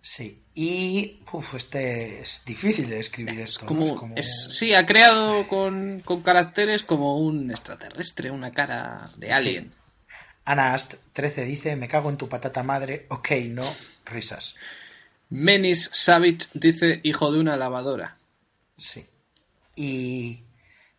Sí. 0.00 0.42
Y 0.54 1.20
uf, 1.32 1.54
este 1.54 2.20
es 2.20 2.42
difícil 2.44 2.88
de 2.90 3.00
escribir 3.00 3.40
esto. 3.40 3.62
¿no? 3.62 3.66
Como, 3.96 4.14
es- 4.16 4.48
sí, 4.50 4.74
ha 4.74 4.84
creado 4.84 5.46
con, 5.48 6.00
con 6.00 6.20
caracteres 6.22 6.82
como 6.82 7.18
un 7.18 7.50
extraterrestre, 7.50 8.30
una 8.30 8.50
cara 8.50 9.10
de 9.16 9.32
alien. 9.32 9.72
Ana 10.44 10.74
Ast 10.74 10.94
13 11.12 11.44
dice, 11.44 11.76
me 11.76 11.88
cago 11.88 12.10
en 12.10 12.16
tu 12.16 12.28
patata 12.28 12.62
madre, 12.62 13.06
ok, 13.10 13.30
no, 13.50 13.64
risas. 14.06 14.56
Menis 15.30 15.90
Savage 15.92 16.46
dice 16.54 17.00
hijo 17.02 17.30
de 17.32 17.40
una 17.40 17.56
lavadora. 17.56 18.16
Sí. 18.76 19.04
Y 19.76 20.40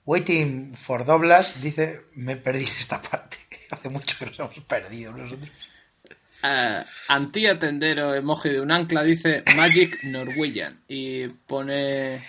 Waiting 0.06 0.74
for 0.74 1.06
Doblas 1.06 1.62
dice, 1.62 2.02
me 2.16 2.36
perdí 2.36 2.64
en 2.64 2.78
esta 2.78 3.02
parte. 3.02 3.38
Hace 3.72 3.90
mucho 3.90 4.16
que 4.18 4.26
nos 4.26 4.40
hemos 4.40 4.60
perdido 4.62 5.12
nosotros. 5.14 5.50
Eh, 6.44 6.84
Antía 7.10 7.60
Tendero, 7.60 8.14
emoji 8.16 8.50
de 8.50 8.62
un 8.62 8.72
ancla, 8.72 9.04
dice 9.04 9.44
Magic 9.56 10.04
Norwegian. 10.06 10.80
Y 10.88 11.28
pone. 11.28 12.24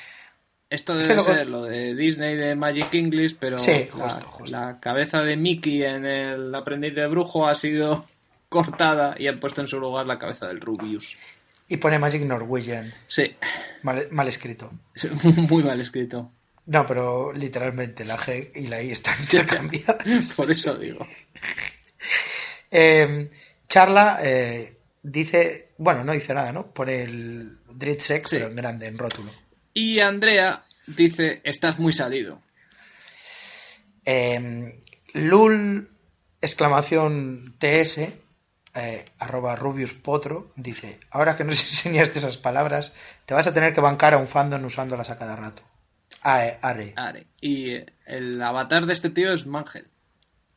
Esto 0.68 0.94
debe 0.96 1.14
lo- 1.16 1.22
ser 1.22 1.46
lo 1.46 1.62
de 1.64 1.94
Disney 1.94 2.36
de 2.36 2.54
Magic 2.54 2.92
English, 2.94 3.36
pero 3.38 3.58
Sí, 3.58 3.88
la, 3.96 4.08
justo, 4.10 4.26
justo. 4.28 4.56
la 4.56 4.80
cabeza 4.80 5.22
de 5.22 5.36
Mickey 5.36 5.82
en 5.84 6.06
el 6.06 6.54
aprendiz 6.54 6.94
de 6.94 7.06
brujo 7.06 7.46
ha 7.46 7.54
sido 7.54 8.04
cortada 8.48 9.14
y 9.18 9.26
han 9.28 9.38
puesto 9.38 9.60
en 9.60 9.66
su 9.68 9.78
lugar 9.78 10.06
la 10.06 10.18
cabeza 10.18 10.46
del 10.48 10.60
Rubius. 10.60 11.16
Y 11.70 11.76
pone 11.78 11.98
Magic 11.98 12.22
Norwegian. 12.22 12.92
Sí, 13.06 13.34
Mal, 13.82 14.08
mal 14.10 14.28
escrito. 14.28 14.70
muy 15.48 15.62
mal 15.62 15.80
escrito. 15.80 16.30
No, 16.66 16.84
pero 16.86 17.32
literalmente 17.32 18.04
la 18.04 18.18
G 18.18 18.50
y 18.54 18.66
la 18.66 18.82
I 18.82 18.90
están 18.92 19.18
intercambiadas. 19.22 20.32
Por 20.36 20.50
eso 20.50 20.74
digo. 20.76 21.06
Eh, 22.70 23.30
Charla 23.68 24.18
eh, 24.22 24.76
dice, 25.02 25.70
bueno, 25.78 26.04
no 26.04 26.12
dice 26.12 26.34
nada, 26.34 26.52
¿no? 26.52 26.66
Pone 26.72 27.02
el 27.02 27.58
Dritsex, 27.72 28.28
Sí. 28.28 28.36
pero 28.36 28.50
en 28.50 28.56
grande, 28.56 28.86
en 28.86 28.98
rótulo. 28.98 29.30
Y 29.72 30.00
Andrea 30.00 30.64
dice: 30.86 31.40
Estás 31.44 31.78
muy 31.78 31.92
salido. 31.92 32.42
Eh, 34.04 34.80
Lul, 35.14 35.88
exclamación 36.40 37.54
TS, 37.58 38.08
eh, 38.74 39.04
arroba 39.18 39.56
Rubius 39.56 39.92
Potro, 39.94 40.52
dice, 40.56 41.00
ahora 41.10 41.36
que 41.36 41.44
nos 41.44 41.60
enseñaste 41.64 42.18
esas 42.18 42.36
palabras, 42.36 42.94
te 43.26 43.34
vas 43.34 43.46
a 43.46 43.54
tener 43.54 43.72
que 43.72 43.80
bancar 43.80 44.14
a 44.14 44.18
un 44.18 44.28
fandom 44.28 44.64
usándolas 44.64 45.10
a 45.10 45.18
cada 45.18 45.36
rato. 45.36 45.62
Ae, 46.22 46.58
are. 46.62 46.92
Are. 46.96 47.26
Y 47.40 47.70
eh, 47.70 47.86
el 48.06 48.40
avatar 48.42 48.86
de 48.86 48.92
este 48.92 49.10
tío 49.10 49.32
es 49.32 49.46
Mangel. 49.46 49.86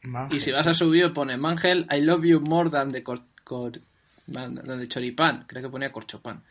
Mangel, 0.01 0.37
Y 0.37 0.41
si 0.41 0.51
vas 0.51 0.67
a 0.67 0.73
subir, 0.73 1.13
pone 1.13 1.37
Mangel, 1.37 1.87
I 1.89 2.01
love 2.01 2.23
you 2.25 2.41
more 2.41 2.69
than 2.69 2.91
the, 2.91 3.01
cor- 3.03 3.21
cor- 3.43 3.79
than 4.31 4.55
the 4.55 4.87
choripán. 4.87 5.45
Creo 5.47 5.63
que 5.63 5.69
ponía 5.69 5.91
corchopán. 5.91 6.43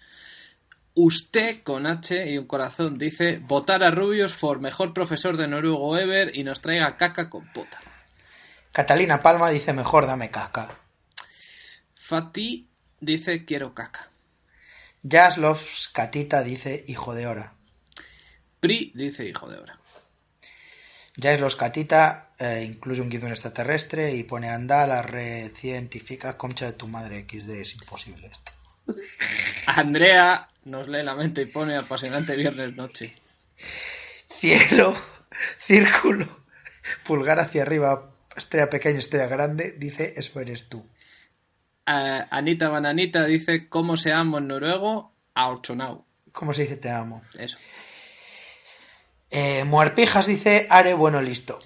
Usted, 0.95 1.63
con 1.63 1.87
H 1.87 2.31
y 2.31 2.37
un 2.37 2.47
corazón, 2.47 2.95
dice 2.99 3.39
votar 3.39 3.83
a 3.83 3.91
Rubius 3.91 4.35
for 4.35 4.61
mejor 4.61 4.93
profesor 4.93 5.37
de 5.39 5.49
noruego 5.49 5.97
ever 5.97 6.37
y 6.37 6.45
nos 6.45 6.61
traiga 6.61 6.97
caca 6.97 7.31
con 7.31 7.51
pota. 7.53 7.79
Catalina 8.73 9.21
Palma 9.23 9.49
dice, 9.51 9.73
mejor 9.73 10.07
dame 10.07 10.31
caca. 10.31 10.69
Fati 12.13 12.69
dice 13.01 13.47
quiero 13.47 13.73
caca. 13.73 14.11
Jaslovs 15.03 15.89
Catita 15.95 16.43
dice, 16.43 16.85
hijo 16.87 17.15
de 17.15 17.27
hora. 17.27 17.55
Pri 18.61 18.93
dice 18.95 19.25
hijo 19.27 19.49
de 19.49 19.57
hora. 19.57 19.81
Jaslovs 21.17 21.57
Catita 21.57 22.35
eh, 22.39 22.65
incluye 22.67 23.01
un 23.01 23.09
guion 23.09 23.31
extraterrestre 23.31 24.15
y 24.15 24.25
pone, 24.25 24.51
anda, 24.51 24.87
la 24.87 25.01
red 25.01 25.53
científica, 25.55 26.37
concha 26.37 26.67
de 26.67 26.73
tu 26.75 26.87
madre 26.87 27.25
XD, 27.27 27.49
es 27.49 27.73
imposible 27.77 28.27
esto. 28.27 28.53
Andrea 29.67 30.47
nos 30.67 30.89
lee 30.89 31.03
la 31.03 31.15
mente 31.15 31.41
y 31.41 31.47
pone 31.47 31.77
apasionante 31.77 32.37
viernes 32.37 32.77
noche. 32.77 33.15
Cielo, 34.29 34.95
círculo, 35.57 36.29
pulgar 37.07 37.41
hacia 37.41 37.63
arriba, 37.63 38.11
estrella 38.37 38.69
pequeña, 38.69 38.99
estrella 38.99 39.29
grande, 39.29 39.77
dice, 39.79 40.13
eso 40.15 40.39
eres 40.41 40.69
tú. 40.69 40.87
Eh, 41.87 42.25
Anita 42.31 42.69
Bananita 42.69 43.25
dice 43.27 43.69
cómo 43.69 43.97
se 43.97 44.13
amo 44.13 44.39
en 44.39 44.49
noruego 44.49 45.13
a 45.35 45.49
Orchonau. 45.49 46.05
¿Cómo 46.33 46.55
se 46.55 46.63
dice 46.63 46.77
te 46.77 46.91
amo? 46.91 47.23
Eso. 47.39 47.59
Eh, 49.31 49.65
Muerpijas 49.65 50.27
dice, 50.27 50.67
are 50.71 50.95
bueno 50.95 51.21
listo. 51.23 51.59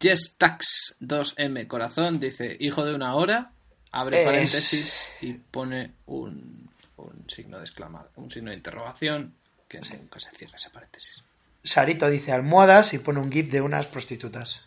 Jestax 0.00 0.96
2M 1.00 1.66
Corazón 1.66 2.20
dice 2.20 2.56
hijo 2.60 2.84
de 2.84 2.94
una 2.94 3.14
hora, 3.14 3.52
abre 3.90 4.20
Es- 4.20 4.26
paréntesis 4.26 5.12
y 5.20 5.32
pone 5.34 5.92
un, 6.06 6.70
un 6.96 7.24
signo 7.28 7.58
de 7.58 7.64
exclamación, 7.64 8.12
un 8.16 8.30
signo 8.30 8.50
de 8.50 8.56
interrogación 8.56 9.34
que 9.68 9.80
nunca 9.80 10.20
se 10.20 10.30
cierra 10.32 10.56
ese 10.56 10.70
paréntesis. 10.70 11.22
Sarito 11.62 12.08
dice 12.10 12.32
almohadas 12.32 12.92
y 12.94 12.98
pone 12.98 13.20
un 13.20 13.32
gif 13.32 13.50
de 13.50 13.60
unas 13.62 13.86
prostitutas. 13.86 14.66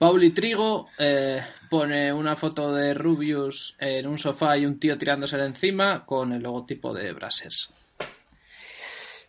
Pauli 0.00 0.30
Trigo 0.30 0.88
eh, 0.98 1.42
pone 1.68 2.10
una 2.10 2.34
foto 2.34 2.72
de 2.72 2.94
Rubius 2.94 3.76
en 3.78 4.06
un 4.06 4.18
sofá 4.18 4.56
y 4.56 4.64
un 4.64 4.80
tío 4.80 4.96
tirándosela 4.96 5.44
encima 5.44 6.06
con 6.06 6.32
el 6.32 6.42
logotipo 6.42 6.94
de 6.94 7.12
Brassers. 7.12 7.68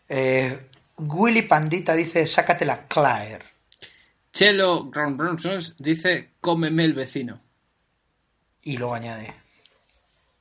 Eh, 0.08 0.68
Willy 0.98 1.42
Pandita 1.42 1.94
dice, 1.94 2.26
sácatela 2.26 2.88
Claire. 2.88 3.44
Chelo 4.32 4.86
Ground 4.90 5.18
Bronsons 5.18 5.76
dice, 5.78 6.36
cómeme 6.40 6.86
el 6.86 6.94
vecino. 6.94 7.42
Y 8.62 8.78
luego 8.78 8.94
añade, 8.96 9.34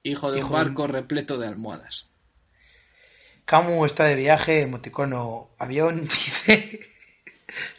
Hijo 0.04 0.30
de 0.30 0.38
Hijo 0.38 0.46
un 0.46 0.52
de- 0.52 0.58
barco 0.64 0.86
repleto 0.86 1.38
de 1.38 1.48
almohadas. 1.48 2.06
Camu 3.46 3.84
está 3.84 4.04
de 4.04 4.14
viaje, 4.14 4.60
emoticono 4.60 5.50
avión, 5.58 6.02
dice, 6.04 6.89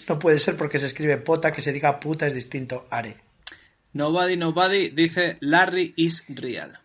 no 0.08 0.20
puede 0.20 0.40
ser 0.40 0.58
porque 0.58 0.80
se 0.80 0.88
escribe 0.88 1.18
pota, 1.18 1.52
que 1.52 1.62
se 1.62 1.72
diga 1.72 2.00
puta 2.00 2.28
es 2.28 2.34
distinto, 2.34 2.88
are. 2.90 3.18
Nobody 3.94 4.38
Nobody 4.38 4.90
dice, 4.90 5.38
Larry 5.42 5.94
is 5.98 6.24
real. 6.30 6.80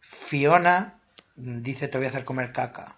Fiona 0.00 1.00
dice, 1.36 1.88
te 1.88 1.98
voy 1.98 2.06
a 2.06 2.10
hacer 2.10 2.24
comer 2.24 2.52
caca. 2.52 2.96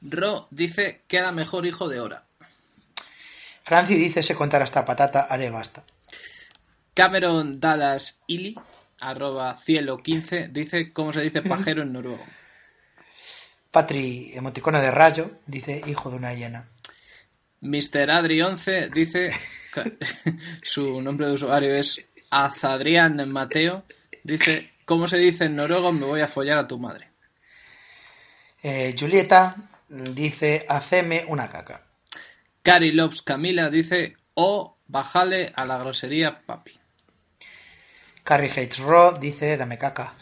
Ro 0.00 0.48
dice, 0.50 1.02
queda 1.06 1.30
mejor 1.30 1.66
hijo 1.66 1.88
de 1.88 2.00
hora. 2.00 2.24
Franci 3.62 3.94
dice, 3.94 4.22
se 4.22 4.34
contar 4.34 4.62
hasta 4.62 4.84
patata, 4.84 5.22
are 5.22 5.48
basta. 5.50 5.84
Cameron 6.94 7.60
Dallas 7.60 8.20
Illy, 8.26 8.58
arroba 9.00 9.54
cielo 9.56 10.02
15, 10.02 10.48
dice, 10.48 10.92
¿cómo 10.92 11.12
se 11.12 11.20
dice 11.20 11.42
pajero 11.42 11.82
en 11.82 11.92
noruego? 11.92 12.24
Patri, 13.70 14.32
emoticono 14.34 14.80
de 14.80 14.90
rayo, 14.90 15.38
dice, 15.46 15.80
hijo 15.86 16.10
de 16.10 16.16
una 16.16 16.34
hiena. 16.34 16.68
Mr. 17.62 18.08
Adri11 18.10 18.90
dice, 18.92 19.30
su 20.62 21.00
nombre 21.00 21.28
de 21.28 21.32
usuario 21.34 21.74
es 21.74 22.04
Azadrian 22.28 23.30
Mateo, 23.30 23.84
dice, 24.24 24.72
¿cómo 24.84 25.06
se 25.06 25.18
dice 25.18 25.44
en 25.44 25.56
noruego 25.56 25.92
me 25.92 26.06
voy 26.06 26.20
a 26.20 26.28
follar 26.28 26.58
a 26.58 26.66
tu 26.66 26.78
madre? 26.78 27.10
Eh, 28.62 28.94
Julieta 28.98 29.56
dice, 29.88 30.66
haceme 30.68 31.24
una 31.28 31.48
caca. 31.48 31.86
Cari 32.62 32.92
Loves 32.92 33.22
Camila 33.22 33.70
dice, 33.70 34.16
o 34.34 34.78
bájale 34.88 35.52
a 35.54 35.64
la 35.64 35.78
grosería 35.78 36.42
papi. 36.44 36.78
Carrie 38.24 38.50
Hates 38.50 38.78
Raw 38.78 39.18
dice, 39.18 39.56
dame 39.56 39.78
caca. 39.78 40.14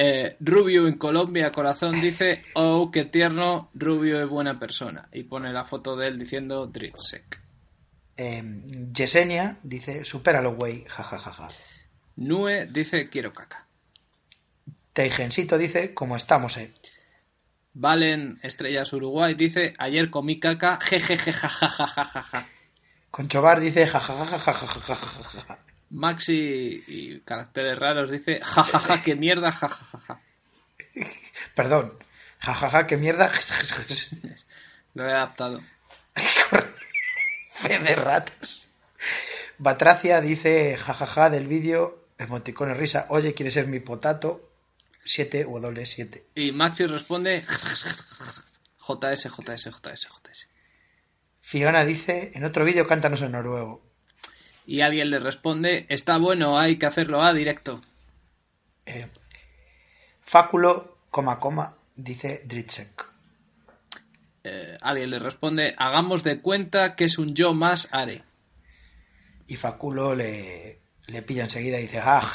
Eh, 0.00 0.36
Rubio 0.38 0.86
en 0.86 0.96
Colombia 0.96 1.50
Corazón 1.50 2.00
dice, 2.00 2.44
oh, 2.54 2.88
qué 2.92 3.04
tierno, 3.04 3.68
Rubio 3.74 4.22
es 4.22 4.28
buena 4.28 4.56
persona. 4.56 5.08
Y 5.12 5.24
pone 5.24 5.52
la 5.52 5.64
foto 5.64 5.96
de 5.96 6.06
él 6.06 6.16
diciendo 6.16 6.68
Dritzek. 6.68 7.42
Eh, 8.16 8.42
Yesenia 8.92 9.58
dice, 9.60 10.04
supéralo, 10.04 10.54
güey, 10.54 10.84
jajajaja. 10.86 11.48
Ja. 11.48 11.54
Nue 12.14 12.68
dice, 12.70 13.08
quiero 13.08 13.32
caca. 13.32 13.66
Teigencito 14.92 15.58
dice, 15.58 15.92
como 15.94 16.14
estamos, 16.14 16.56
eh. 16.58 16.72
Valen 17.74 18.38
Estrellas 18.44 18.92
Uruguay 18.92 19.34
dice, 19.34 19.74
ayer 19.78 20.10
comí 20.10 20.38
caca, 20.38 20.78
jejeje, 20.80 21.32
jajajajaja. 21.32 22.46
Conchobar 23.10 23.58
dice, 23.58 23.84
jajajajajaja. 23.88 25.58
Maxi 25.90 26.84
y 26.86 27.20
caracteres 27.20 27.78
raros 27.78 28.10
dice, 28.10 28.40
jajaja, 28.42 29.02
qué 29.02 29.14
mierda, 29.14 29.52
jajajaja. 29.52 30.20
Perdón. 31.54 31.94
Jajaja, 32.40 32.86
qué 32.86 32.96
mierda. 32.96 33.32
Lo 34.94 35.06
he 35.06 35.12
adaptado. 35.12 35.62
Fe 37.52 37.78
de 37.78 37.94
ratas. 37.94 38.68
Batracia 39.58 40.20
dice, 40.20 40.76
jajaja, 40.76 41.30
del 41.30 41.46
vídeo, 41.46 42.04
emoticono 42.18 42.72
de 42.72 42.78
risa. 42.78 43.06
Oye, 43.08 43.34
¿quieres 43.34 43.54
ser 43.54 43.66
mi 43.66 43.80
potato? 43.80 44.50
7W7. 45.04 46.22
Y 46.34 46.52
Maxi 46.52 46.86
responde, 46.86 47.42
JS, 47.42 49.24
JS, 49.24 49.64
JS, 49.64 50.08
JS. 50.08 50.48
Fiona 51.40 51.84
dice, 51.84 52.32
en 52.34 52.44
otro 52.44 52.64
vídeo 52.64 52.86
cántanos 52.86 53.22
en 53.22 53.32
noruego. 53.32 53.87
Y 54.68 54.82
alguien 54.82 55.08
le 55.08 55.18
responde, 55.18 55.86
está 55.88 56.18
bueno, 56.18 56.58
hay 56.58 56.76
que 56.76 56.84
hacerlo 56.84 57.22
a 57.22 57.32
directo. 57.32 57.80
Eh, 58.84 59.06
Fáculo, 60.20 60.98
coma, 61.10 61.40
coma, 61.40 61.74
dice 61.96 62.42
Dritsek. 62.44 63.06
Eh, 64.44 64.76
alguien 64.82 65.08
le 65.08 65.20
responde, 65.20 65.74
hagamos 65.78 66.22
de 66.22 66.42
cuenta 66.42 66.96
que 66.96 67.04
es 67.04 67.16
un 67.16 67.34
yo 67.34 67.54
más 67.54 67.88
Are. 67.92 68.22
Y 69.46 69.56
Fáculo 69.56 70.14
le, 70.14 70.80
le 71.06 71.22
pilla 71.22 71.44
enseguida 71.44 71.78
y 71.78 71.84
dice, 71.84 72.00
ah, 72.04 72.30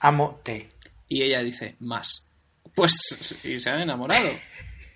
amo 0.00 0.38
te. 0.42 0.68
Y 1.08 1.22
ella 1.22 1.42
dice, 1.42 1.76
más. 1.78 2.28
Pues, 2.74 3.42
y 3.42 3.58
se 3.58 3.70
han 3.70 3.80
enamorado. 3.80 4.28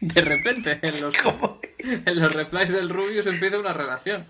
De 0.04 0.20
repente, 0.20 0.78
en 0.82 1.00
los, 1.00 1.16
¿Cómo, 1.22 1.60
en 1.78 2.20
los 2.20 2.34
replies 2.34 2.70
del 2.70 2.90
Rubio 2.90 3.22
se 3.22 3.30
empieza 3.30 3.58
una 3.58 3.72
relación. 3.72 4.26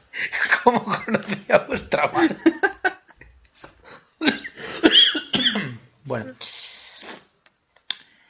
cómo 0.62 0.84
conocí 0.84 1.44
a 1.48 1.58
vuestra 1.58 2.10
madre? 2.12 2.36
bueno, 6.04 6.34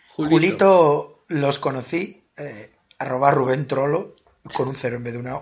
Julito. 0.09 0.31
Julito 0.31 1.25
los 1.29 1.59
conocí, 1.59 2.25
eh, 2.39 2.73
arroba 2.99 3.31
Rubén 3.33 3.67
Trollo, 3.67 4.17
con 4.55 4.69
un 4.69 4.75
cero 4.75 4.97
en 4.97 5.05
vez 5.05 5.13
de 5.13 5.19
una. 5.19 5.41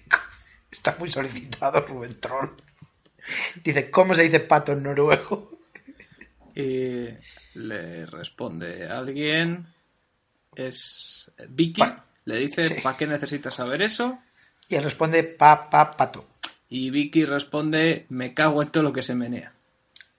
Está 0.70 0.96
muy 0.98 1.10
solicitado 1.10 1.86
Rubén 1.86 2.18
Trollo. 2.20 2.56
Dice, 3.62 3.90
¿cómo 3.90 4.14
se 4.14 4.22
dice 4.22 4.40
pato 4.40 4.72
en 4.72 4.82
noruego? 4.82 5.58
Y 6.54 7.04
le 7.54 8.06
responde 8.06 8.88
alguien, 8.88 9.73
es 10.56 11.30
Vicky, 11.48 11.80
Pa- 11.80 12.04
le 12.24 12.38
dice, 12.38 12.62
sí. 12.62 12.74
¿para 12.82 12.96
qué 12.96 13.06
necesitas 13.06 13.54
saber 13.54 13.82
eso? 13.82 14.18
Y 14.68 14.76
él 14.76 14.84
responde, 14.84 15.22
pa, 15.24 15.68
pa, 15.68 15.90
pato. 15.90 16.26
Y 16.68 16.90
Vicky 16.90 17.24
responde, 17.24 18.06
me 18.08 18.32
cago 18.34 18.62
en 18.62 18.70
todo 18.70 18.82
lo 18.82 18.92
que 18.92 19.02
se 19.02 19.14
menea. 19.14 19.52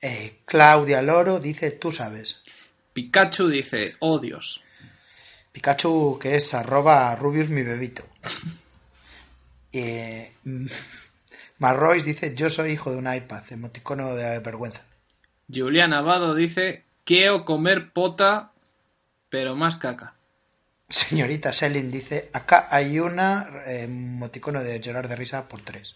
Eh, 0.01 0.41
Claudia 0.45 1.01
Loro 1.01 1.39
dice, 1.39 1.71
tú 1.71 1.91
sabes. 1.91 2.41
Pikachu 2.93 3.47
dice, 3.47 3.95
oh 3.99 4.19
Dios. 4.19 4.61
Pikachu, 5.51 6.19
que 6.21 6.35
es 6.35 6.53
arroba 6.53 7.15
Rubius 7.15 7.49
mi 7.49 7.63
bebito. 7.63 8.03
Eh, 9.77 10.31
mm, 10.45 10.67
Marrois 11.59 12.05
dice, 12.05 12.33
yo 12.33 12.49
soy 12.49 12.71
hijo 12.71 12.91
de 12.91 12.97
un 12.97 13.13
iPad, 13.13 13.43
emoticono 13.51 14.15
de 14.15 14.39
vergüenza. 14.39 14.81
Julián 15.53 15.91
Abado 15.93 16.33
dice, 16.33 16.85
quiero 17.03 17.43
comer 17.45 17.91
pota, 17.91 18.51
pero 19.29 19.55
más 19.55 19.75
caca. 19.75 20.14
Señorita 20.89 21.51
Selin 21.51 21.89
dice, 21.89 22.29
acá 22.31 22.67
hay 22.69 22.99
una 22.99 23.63
eh, 23.65 23.83
emoticono 23.83 24.63
de 24.63 24.79
llorar 24.79 25.07
de 25.07 25.15
risa 25.15 25.47
por 25.47 25.61
tres. 25.61 25.95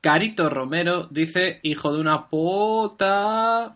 Carito 0.00 0.50
Romero 0.50 1.08
dice, 1.10 1.60
hijo 1.62 1.92
de 1.92 2.00
una 2.00 2.28
pota. 2.28 3.74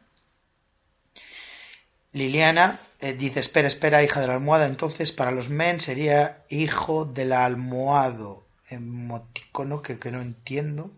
Liliana 2.13 2.79
eh, 3.01 3.15
dice, 3.15 3.41
espera, 3.41 3.69
espera, 3.69 4.03
hija 4.03 4.21
de 4.21 4.27
la 4.27 4.35
almohada, 4.35 4.67
entonces 4.67 5.13
para 5.13 5.31
los 5.31 5.49
men 5.49 5.81
sería 5.81 6.45
hijo 6.49 7.05
de 7.05 7.25
la 7.25 7.45
almohado. 7.45 8.45
Emoticono 8.69 9.83
que, 9.83 9.99
que 9.99 10.11
no 10.13 10.21
entiendo. 10.21 10.93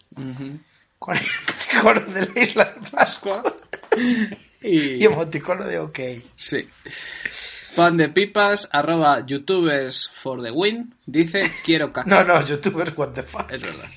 Con 0.98 1.16
el 1.16 1.24
emoticono 1.24 2.00
de 2.12 2.26
la 2.26 2.40
isla 2.40 2.64
de 2.64 2.90
Pascua. 2.90 3.42
Y 4.64 5.02
Y 5.02 5.04
emoticono 5.04 5.66
de 5.66 5.80
ok. 5.80 5.98
sí. 6.36 6.68
Pan 7.76 7.96
de 7.96 8.08
pipas, 8.08 8.68
arroba 8.70 9.22
youtubers 9.26 10.08
for 10.12 10.42
the 10.42 10.50
win, 10.50 10.94
dice, 11.06 11.40
quiero 11.64 11.92
caca. 11.92 12.08
No, 12.24 12.24
no, 12.24 12.42
youtubers, 12.44 12.96
what 12.96 13.12
the 13.14 13.22
fuck. 13.22 13.50
Es 13.50 13.62
verdad. 13.62 13.88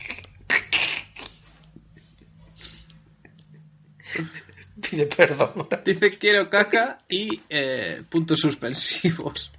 Pide 4.81 5.07
perdón. 5.07 5.67
Dice, 5.83 6.17
quiero 6.17 6.49
caca 6.49 6.97
y 7.09 7.41
eh, 7.49 8.01
puntos 8.09 8.39
suspensivos. 8.39 9.51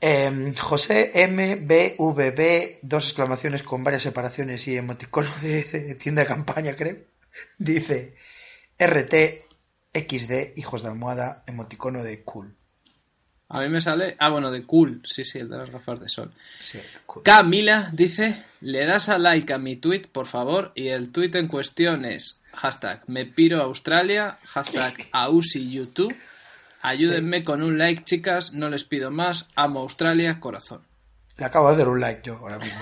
Eh, 0.00 0.52
José 0.60 1.10
MBVB, 1.28 2.78
dos 2.82 3.06
exclamaciones 3.06 3.62
con 3.64 3.82
varias 3.82 4.02
separaciones 4.02 4.68
y 4.68 4.76
emoticono 4.76 5.32
de, 5.40 5.64
de 5.64 5.94
tienda 5.96 6.22
de 6.22 6.28
campaña, 6.28 6.74
creo. 6.74 6.98
Dice 7.58 8.14
RT 8.78 9.45
XD, 9.98 10.58
hijos 10.58 10.82
de 10.82 10.88
almohada, 10.88 11.42
emoticono 11.46 12.02
de 12.02 12.22
cool. 12.22 12.54
A 13.48 13.60
mí 13.60 13.68
me 13.68 13.80
sale, 13.80 14.16
ah 14.18 14.30
bueno, 14.30 14.50
de 14.50 14.64
cool, 14.64 15.02
sí, 15.04 15.22
sí, 15.22 15.38
el 15.38 15.48
de 15.48 15.58
las 15.58 15.70
gafas 15.70 16.00
de 16.00 16.08
sol. 16.08 16.32
Sí, 16.60 16.80
cool. 17.06 17.22
Camila 17.22 17.90
dice, 17.92 18.44
le 18.60 18.84
das 18.84 19.08
a 19.08 19.18
like 19.18 19.52
a 19.52 19.58
mi 19.58 19.76
tweet, 19.76 20.08
por 20.10 20.26
favor, 20.26 20.72
y 20.74 20.88
el 20.88 21.12
tweet 21.12 21.30
en 21.34 21.46
cuestión 21.46 22.04
es 22.04 22.40
hashtag 22.56 23.02
me 23.06 23.26
piro 23.26 23.62
Australia, 23.62 24.38
hashtag 24.44 24.94
ausi 25.12 25.70
YouTube. 25.70 26.14
Ayúdenme 26.82 27.42
con 27.42 27.62
un 27.62 27.78
like, 27.78 28.04
chicas, 28.04 28.52
no 28.52 28.68
les 28.68 28.84
pido 28.84 29.10
más, 29.10 29.48
amo 29.54 29.80
Australia, 29.80 30.40
corazón. 30.40 30.82
Le 31.36 31.44
acabo 31.44 31.70
de 31.70 31.76
dar 31.76 31.88
un 31.88 32.00
like 32.00 32.22
yo 32.24 32.36
ahora 32.36 32.58
mismo. 32.58 32.80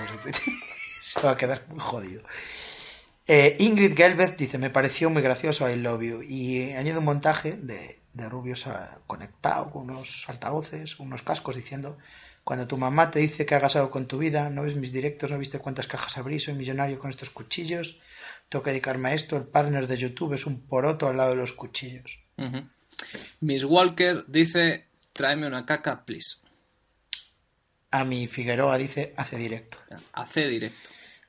Se 1.01 1.21
va 1.21 1.31
a 1.31 1.37
quedar 1.37 1.65
muy 1.69 1.79
jodido. 1.79 2.23
Eh, 3.27 3.55
Ingrid 3.59 3.95
Gelbert 3.95 4.37
dice, 4.37 4.57
me 4.57 4.69
pareció 4.69 5.09
muy 5.09 5.21
gracioso 5.21 5.69
I 5.69 5.75
Love 5.77 6.01
You. 6.03 6.21
Y 6.21 6.71
añade 6.73 6.99
un 6.99 7.05
montaje 7.05 7.53
de, 7.57 7.99
de 8.13 8.29
rubios 8.29 8.67
a- 8.67 8.99
conectado 9.07 9.71
con 9.71 9.89
unos 9.89 10.25
altavoces, 10.29 10.99
unos 10.99 11.23
cascos 11.23 11.55
diciendo, 11.55 11.97
cuando 12.43 12.67
tu 12.67 12.77
mamá 12.77 13.09
te 13.09 13.19
dice 13.19 13.45
que 13.45 13.55
hagas 13.55 13.75
algo 13.75 13.89
con 13.89 14.07
tu 14.07 14.19
vida, 14.19 14.49
no 14.51 14.61
ves 14.63 14.75
mis 14.75 14.91
directos, 14.91 15.31
no 15.31 15.39
viste 15.39 15.57
cuántas 15.57 15.87
cajas 15.87 16.15
abrí, 16.19 16.39
soy 16.39 16.53
millonario 16.53 16.99
con 16.99 17.09
estos 17.09 17.31
cuchillos, 17.31 17.99
tengo 18.49 18.61
que 18.61 18.69
dedicarme 18.69 19.09
a 19.09 19.13
esto, 19.15 19.35
el 19.37 19.45
partner 19.47 19.87
de 19.87 19.97
YouTube 19.97 20.33
es 20.33 20.45
un 20.45 20.61
poroto 20.61 21.07
al 21.07 21.17
lado 21.17 21.31
de 21.31 21.37
los 21.37 21.53
cuchillos. 21.53 22.19
Miss 23.41 23.63
Walker 23.63 24.23
dice, 24.27 24.85
tráeme 25.13 25.47
una 25.47 25.65
caca, 25.65 26.05
please. 26.05 26.37
A 27.89 28.03
mi 28.03 28.27
Figueroa 28.27 28.77
dice, 28.77 29.13
hace 29.17 29.37
directo. 29.37 29.77
Hace 30.13 30.47
directo. 30.47 30.77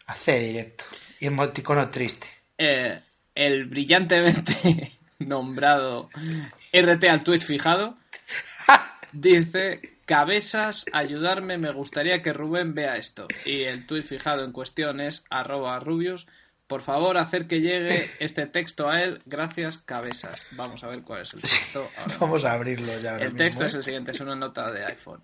Hace 0.07 0.39
directo. 0.41 0.85
Y 1.21 1.27
emoticono 1.27 1.89
triste. 1.91 2.27
Eh, 2.59 2.99
el 3.35 3.65
brillantemente 3.67 4.93
nombrado 5.19 6.09
RT 6.73 7.05
al 7.05 7.23
tweet 7.23 7.41
fijado 7.41 7.97
dice 9.13 9.99
cabezas 10.07 10.85
ayudarme 10.93 11.59
me 11.59 11.73
gustaría 11.73 12.23
que 12.23 12.33
Rubén 12.33 12.75
vea 12.75 12.97
esto 12.97 13.27
y 13.45 13.63
el 13.63 13.87
tweet 13.87 14.03
fijado 14.03 14.45
en 14.45 14.53
cuestión 14.53 15.01
es 15.01 15.25
arroba 15.31 15.79
rubius 15.81 16.27
por 16.67 16.83
favor 16.83 17.19
hacer 17.19 17.47
que 17.47 17.61
llegue 17.61 18.11
este 18.21 18.47
texto 18.47 18.89
a 18.89 19.03
él 19.03 19.21
gracias 19.27 19.79
cabezas 19.79 20.47
vamos 20.53 20.83
a 20.85 20.89
ver 20.89 21.03
cuál 21.03 21.23
es 21.23 21.35
el 21.35 21.43
texto 21.43 21.89
ahora 21.99 22.17
Vamos 22.21 22.45
a 22.45 22.53
abrirlo 22.53 22.99
ya. 23.01 23.13
ahora 23.13 23.25
el 23.25 23.33
mismo, 23.33 23.39
texto 23.39 23.65
¿eh? 23.65 23.67
es 23.67 23.75
el 23.75 23.83
siguiente, 23.85 24.13
es 24.13 24.21
una 24.21 24.35
nota 24.37 24.71
de 24.71 24.85
iPhone. 24.85 25.23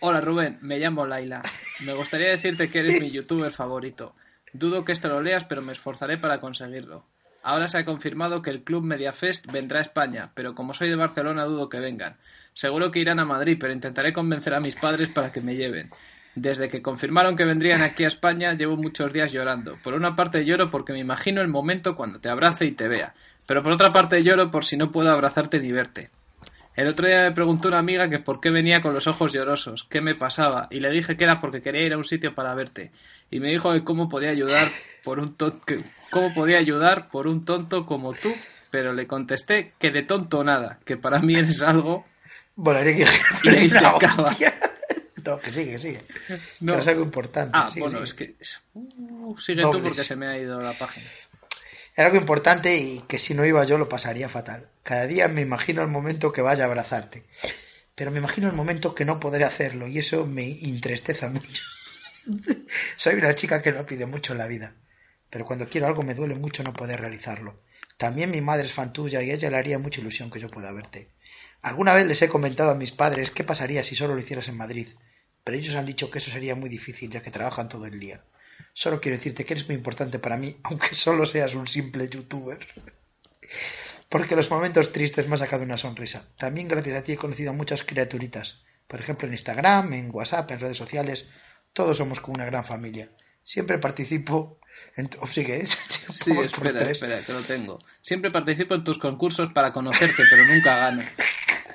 Hola 0.00 0.20
Rubén, 0.20 0.58
me 0.60 0.78
llamo 0.78 1.06
Laila. 1.06 1.42
Me 1.84 1.92
gustaría 1.92 2.28
decirte 2.28 2.70
que 2.70 2.78
eres 2.78 3.00
mi 3.00 3.10
youtuber 3.10 3.50
favorito. 3.50 4.14
Dudo 4.52 4.84
que 4.84 4.92
esto 4.92 5.08
lo 5.08 5.20
leas, 5.20 5.44
pero 5.44 5.60
me 5.60 5.72
esforzaré 5.72 6.18
para 6.18 6.38
conseguirlo. 6.38 7.04
Ahora 7.42 7.66
se 7.66 7.78
ha 7.78 7.84
confirmado 7.84 8.40
que 8.40 8.50
el 8.50 8.62
Club 8.62 8.84
Mediafest 8.84 9.50
vendrá 9.50 9.80
a 9.80 9.82
España, 9.82 10.30
pero 10.34 10.54
como 10.54 10.72
soy 10.72 10.88
de 10.88 10.94
Barcelona 10.94 11.46
dudo 11.46 11.68
que 11.68 11.80
vengan. 11.80 12.16
Seguro 12.54 12.92
que 12.92 13.00
irán 13.00 13.18
a 13.18 13.24
Madrid, 13.24 13.56
pero 13.58 13.72
intentaré 13.72 14.12
convencer 14.12 14.54
a 14.54 14.60
mis 14.60 14.76
padres 14.76 15.08
para 15.08 15.32
que 15.32 15.40
me 15.40 15.56
lleven. 15.56 15.90
Desde 16.36 16.68
que 16.68 16.80
confirmaron 16.80 17.34
que 17.34 17.44
vendrían 17.44 17.82
aquí 17.82 18.04
a 18.04 18.08
España, 18.08 18.54
llevo 18.54 18.76
muchos 18.76 19.12
días 19.12 19.32
llorando. 19.32 19.78
Por 19.82 19.94
una 19.94 20.14
parte 20.14 20.44
lloro 20.44 20.70
porque 20.70 20.92
me 20.92 21.00
imagino 21.00 21.40
el 21.40 21.48
momento 21.48 21.96
cuando 21.96 22.20
te 22.20 22.28
abrace 22.28 22.66
y 22.66 22.70
te 22.70 22.86
vea, 22.86 23.14
pero 23.48 23.64
por 23.64 23.72
otra 23.72 23.92
parte 23.92 24.22
lloro 24.22 24.52
por 24.52 24.64
si 24.64 24.76
no 24.76 24.92
puedo 24.92 25.10
abrazarte 25.10 25.58
ni 25.58 25.72
verte. 25.72 26.10
El 26.78 26.86
otro 26.86 27.08
día 27.08 27.24
me 27.24 27.32
preguntó 27.32 27.66
una 27.66 27.80
amiga 27.80 28.08
que 28.08 28.20
por 28.20 28.40
qué 28.40 28.50
venía 28.50 28.80
con 28.80 28.94
los 28.94 29.08
ojos 29.08 29.32
llorosos, 29.32 29.82
qué 29.90 30.00
me 30.00 30.14
pasaba, 30.14 30.68
y 30.70 30.78
le 30.78 30.92
dije 30.92 31.16
que 31.16 31.24
era 31.24 31.40
porque 31.40 31.60
quería 31.60 31.82
ir 31.82 31.92
a 31.92 31.96
un 31.96 32.04
sitio 32.04 32.36
para 32.36 32.54
verte. 32.54 32.92
Y 33.32 33.40
me 33.40 33.48
dijo 33.48 33.72
que 33.72 33.82
cómo 33.82 34.08
podía 34.08 34.30
ayudar 34.30 34.70
por 35.02 35.18
un 35.18 35.34
tonto, 35.34 35.74
cómo 36.10 36.32
podía 36.32 36.58
ayudar 36.58 37.10
por 37.10 37.26
un 37.26 37.44
tonto 37.44 37.84
como 37.84 38.12
tú, 38.12 38.32
pero 38.70 38.92
le 38.92 39.08
contesté 39.08 39.72
que 39.80 39.90
de 39.90 40.04
tonto 40.04 40.44
nada, 40.44 40.78
que 40.84 40.96
para 40.96 41.18
mí 41.18 41.34
eres 41.34 41.62
algo. 41.62 42.06
Volaría 42.54 42.94
que 42.94 43.06
Y 43.42 43.48
ahí 43.56 43.68
se 43.68 43.80
una 43.80 43.96
acaba. 43.96 44.28
hostia. 44.28 44.54
No, 45.24 45.36
que 45.40 45.52
sigue, 45.52 45.72
que 45.72 45.78
sigue. 45.80 46.02
No. 46.60 46.78
Es 46.78 46.86
algo 46.86 47.02
importante. 47.02 47.50
Ah, 47.54 47.68
sigue, 47.68 47.80
bueno, 47.80 48.06
sigue. 48.06 48.36
es 48.38 48.60
que 48.62 48.78
uh, 48.78 49.36
sigue 49.36 49.62
tú 49.62 49.82
porque 49.82 50.04
se 50.04 50.14
me 50.14 50.28
ha 50.28 50.38
ido 50.38 50.60
la 50.60 50.74
página. 50.74 51.08
Era 51.98 52.06
algo 52.06 52.20
importante 52.20 52.76
y 52.76 53.00
que 53.08 53.18
si 53.18 53.34
no 53.34 53.44
iba 53.44 53.64
yo 53.64 53.76
lo 53.76 53.88
pasaría 53.88 54.28
fatal. 54.28 54.68
Cada 54.84 55.08
día 55.08 55.26
me 55.26 55.40
imagino 55.40 55.82
el 55.82 55.88
momento 55.88 56.30
que 56.30 56.42
vaya 56.42 56.62
a 56.62 56.66
abrazarte. 56.68 57.24
Pero 57.96 58.12
me 58.12 58.18
imagino 58.18 58.46
el 58.46 58.54
momento 58.54 58.94
que 58.94 59.04
no 59.04 59.18
podré 59.18 59.42
hacerlo 59.42 59.88
y 59.88 59.98
eso 59.98 60.24
me 60.24 60.64
entristeza 60.64 61.28
mucho. 61.28 61.64
Soy 62.96 63.16
una 63.16 63.34
chica 63.34 63.60
que 63.62 63.72
no 63.72 63.84
pide 63.84 64.06
mucho 64.06 64.30
en 64.30 64.38
la 64.38 64.46
vida. 64.46 64.74
Pero 65.28 65.44
cuando 65.44 65.66
quiero 65.66 65.88
algo 65.88 66.04
me 66.04 66.14
duele 66.14 66.36
mucho 66.36 66.62
no 66.62 66.72
poder 66.72 67.00
realizarlo. 67.00 67.64
También 67.96 68.30
mi 68.30 68.40
madre 68.40 68.66
es 68.66 68.72
fan 68.72 68.92
tuya 68.92 69.20
y 69.20 69.32
ella 69.32 69.50
le 69.50 69.56
haría 69.56 69.80
mucha 69.80 70.00
ilusión 70.00 70.30
que 70.30 70.38
yo 70.38 70.46
pueda 70.46 70.70
verte. 70.70 71.08
Alguna 71.62 71.94
vez 71.94 72.06
les 72.06 72.22
he 72.22 72.28
comentado 72.28 72.70
a 72.70 72.76
mis 72.76 72.92
padres 72.92 73.32
qué 73.32 73.42
pasaría 73.42 73.82
si 73.82 73.96
solo 73.96 74.14
lo 74.14 74.20
hicieras 74.20 74.46
en 74.46 74.56
Madrid, 74.56 74.86
pero 75.42 75.56
ellos 75.56 75.74
han 75.74 75.86
dicho 75.86 76.12
que 76.12 76.18
eso 76.18 76.30
sería 76.30 76.54
muy 76.54 76.70
difícil 76.70 77.10
ya 77.10 77.22
que 77.22 77.32
trabajan 77.32 77.68
todo 77.68 77.86
el 77.86 77.98
día. 77.98 78.22
Solo 78.72 79.00
quiero 79.00 79.16
decirte 79.16 79.44
que 79.44 79.54
eres 79.54 79.66
muy 79.66 79.76
importante 79.76 80.18
para 80.18 80.36
mí, 80.36 80.56
aunque 80.64 80.94
solo 80.94 81.26
seas 81.26 81.54
un 81.54 81.66
simple 81.66 82.08
youtuber. 82.08 82.58
Porque 84.08 84.36
los 84.36 84.50
momentos 84.50 84.92
tristes 84.92 85.26
me 85.26 85.34
han 85.34 85.38
sacado 85.38 85.64
una 85.64 85.76
sonrisa. 85.76 86.24
También 86.36 86.68
gracias 86.68 86.96
a 86.96 87.02
ti 87.02 87.12
he 87.12 87.16
conocido 87.16 87.50
a 87.50 87.54
muchas 87.54 87.84
criaturitas. 87.84 88.64
Por 88.86 89.00
ejemplo, 89.00 89.28
en 89.28 89.34
Instagram, 89.34 89.92
en 89.92 90.10
WhatsApp, 90.12 90.50
en 90.50 90.60
redes 90.60 90.78
sociales. 90.78 91.28
Todos 91.74 91.98
somos 91.98 92.20
como 92.20 92.34
una 92.34 92.46
gran 92.46 92.64
familia. 92.64 93.10
Siempre 93.42 93.78
participo 93.78 94.58
en... 94.96 95.10
Oh, 95.20 95.26
sigue, 95.26 95.60
¿eh? 95.60 95.66
Sí, 96.10 96.32
espera, 96.32 96.90
espera, 96.90 97.22
que 97.22 97.32
lo 97.32 97.42
tengo. 97.42 97.78
Siempre 98.00 98.30
participo 98.30 98.74
en 98.74 98.84
tus 98.84 98.98
concursos 98.98 99.50
para 99.50 99.72
conocerte, 99.72 100.22
pero 100.30 100.46
nunca 100.46 100.76
gano. 100.76 101.02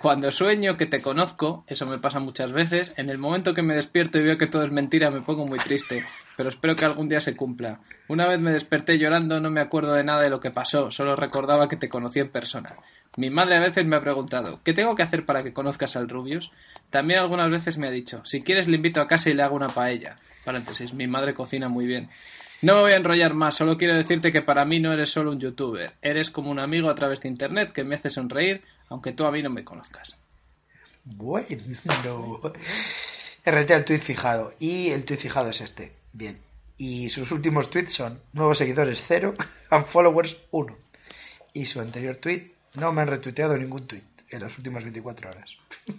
Cuando 0.01 0.31
sueño 0.31 0.75
que 0.75 0.85
te 0.85 1.01
conozco, 1.01 1.63
eso 1.67 1.85
me 1.85 1.97
pasa 1.97 2.19
muchas 2.19 2.51
veces, 2.51 2.91
en 2.97 3.09
el 3.09 3.19
momento 3.19 3.53
que 3.53 3.61
me 3.61 3.73
despierto 3.73 4.17
y 4.17 4.23
veo 4.23 4.37
que 4.37 4.47
todo 4.47 4.65
es 4.65 4.71
mentira 4.71 5.09
me 5.09 5.21
pongo 5.21 5.45
muy 5.45 5.59
triste, 5.59 6.03
pero 6.35 6.49
espero 6.49 6.75
que 6.75 6.85
algún 6.85 7.07
día 7.07 7.21
se 7.21 7.35
cumpla. 7.35 7.79
Una 8.07 8.27
vez 8.27 8.39
me 8.39 8.51
desperté 8.51 8.97
llorando, 8.97 9.39
no 9.39 9.49
me 9.49 9.61
acuerdo 9.61 9.93
de 9.93 10.03
nada 10.03 10.21
de 10.21 10.29
lo 10.29 10.39
que 10.39 10.51
pasó, 10.51 10.91
solo 10.91 11.15
recordaba 11.15 11.67
que 11.67 11.75
te 11.75 11.89
conocí 11.89 12.19
en 12.19 12.29
persona. 12.29 12.75
Mi 13.17 13.29
madre 13.29 13.57
a 13.57 13.61
veces 13.61 13.85
me 13.85 13.95
ha 13.95 14.01
preguntado, 14.01 14.59
¿qué 14.63 14.73
tengo 14.73 14.95
que 14.95 15.03
hacer 15.03 15.25
para 15.25 15.43
que 15.43 15.53
conozcas 15.53 15.95
al 15.95 16.09
Rubius? 16.09 16.51
También 16.89 17.19
algunas 17.19 17.49
veces 17.49 17.77
me 17.77 17.87
ha 17.87 17.91
dicho, 17.91 18.23
si 18.25 18.41
quieres 18.41 18.67
le 18.67 18.77
invito 18.77 19.01
a 19.01 19.07
casa 19.07 19.29
y 19.29 19.33
le 19.33 19.43
hago 19.43 19.55
una 19.55 19.69
paella. 19.69 20.15
Paréntesis, 20.43 20.93
mi 20.93 21.07
madre 21.07 21.33
cocina 21.33 21.69
muy 21.69 21.85
bien. 21.85 22.09
No 22.61 22.75
me 22.75 22.81
voy 22.81 22.91
a 22.93 22.97
enrollar 22.97 23.33
más, 23.33 23.55
solo 23.55 23.77
quiero 23.77 23.95
decirte 23.95 24.31
que 24.31 24.41
para 24.41 24.65
mí 24.65 24.79
no 24.79 24.93
eres 24.93 25.11
solo 25.11 25.31
un 25.31 25.39
youtuber, 25.39 25.93
eres 26.01 26.31
como 26.31 26.49
un 26.49 26.59
amigo 26.59 26.89
a 26.89 26.95
través 26.95 27.19
de 27.21 27.29
internet 27.29 27.71
que 27.73 27.83
me 27.83 27.95
hace 27.95 28.09
sonreír, 28.09 28.63
aunque 28.89 29.11
tú 29.11 29.25
a 29.25 29.31
mí 29.31 29.43
no 29.43 29.49
me 29.49 29.63
conozcas. 29.63 30.17
Bueno. 31.03 31.47
RT 33.45 33.71
al 33.71 33.85
tweet 33.85 33.99
fijado. 33.99 34.53
Y 34.59 34.89
el 34.89 35.03
tweet 35.03 35.17
fijado 35.17 35.49
es 35.49 35.61
este. 35.61 36.02
Bien. 36.13 36.39
Y 36.77 37.09
sus 37.09 37.31
últimos 37.31 37.69
tweets 37.69 37.93
son 37.93 38.21
nuevos 38.33 38.57
seguidores 38.57 39.03
0, 39.07 39.33
and 39.69 39.85
followers 39.85 40.37
1. 40.51 40.77
Y 41.53 41.65
su 41.65 41.79
anterior 41.81 42.15
tweet, 42.17 42.51
no 42.75 42.91
me 42.93 43.01
han 43.01 43.07
retuiteado 43.09 43.57
ningún 43.57 43.85
tweet 43.87 44.01
en 44.29 44.41
las 44.41 44.57
últimas 44.57 44.83
24 44.83 45.29
horas. 45.29 45.57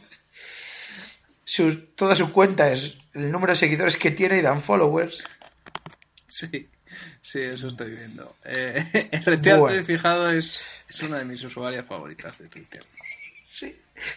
Su- 1.45 1.87
toda 1.95 2.15
su 2.17 2.33
cuenta 2.33 2.73
es 2.73 2.97
el 3.13 3.31
número 3.31 3.53
de 3.53 3.59
seguidores 3.59 3.97
que 3.97 4.11
tiene 4.11 4.39
y 4.39 4.43
dan 4.43 4.63
followers. 4.63 5.23
Sí, 6.27 6.69
sí, 7.21 7.41
eso 7.43 7.69
estoy 7.69 7.91
viendo. 7.91 8.35
Eh, 8.45 9.11
Bueno. 9.25 9.67
tweet 9.67 9.85
fijado 9.85 10.31
es, 10.31 10.61
es 10.89 11.03
una 11.03 11.19
de 11.19 11.25
mis 11.27 11.45
usuarias 11.45 11.87
favoritas 11.87 12.37
de 12.39 12.49
Twitter. 12.49 12.85
Sí. 13.47 13.77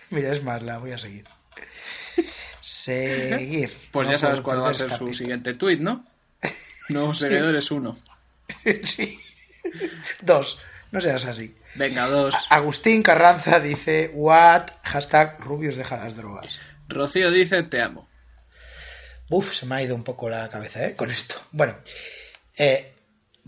Mira, 0.10 0.32
es 0.32 0.42
más, 0.42 0.64
la 0.64 0.78
voy 0.80 0.94
a 0.94 0.98
seguir. 0.98 1.26
Seguir. 2.68 3.72
Pues 3.92 4.08
No 4.08 4.12
ya 4.12 4.18
sabes 4.18 4.42
cuál 4.42 4.62
va 4.62 4.72
a 4.72 4.74
ser 4.74 4.92
su 4.92 5.14
siguiente 5.14 5.54
tweet, 5.54 5.78
¿no? 5.78 6.04
Nuevos 6.90 7.20
seguidores 7.20 7.72
uno. 7.72 7.98
sí. 8.84 9.18
Dos. 10.22 10.60
No 10.92 11.00
seas 11.00 11.24
así. 11.24 11.56
Venga, 11.76 12.08
dos. 12.08 12.36
Agustín 12.50 13.04
Carranza 13.04 13.62
dice, 13.62 14.12
what, 14.14 14.70
hashtag 14.84 15.40
Rubios 15.40 15.78
deja 15.78 15.96
las 15.96 16.18
drogas. 16.18 16.60
Rocío 16.90 17.32
dice 17.32 17.64
te 17.64 17.82
amo. 17.82 18.10
Uf, 19.30 19.54
se 19.54 19.66
me 19.66 19.76
ha 19.76 19.84
ido 19.84 19.96
un 19.96 20.04
poco 20.04 20.30
la 20.30 20.50
cabeza, 20.50 20.86
¿eh? 20.86 20.96
Con 20.96 21.10
esto. 21.10 21.36
Bueno, 21.52 21.78
eh, 22.58 22.96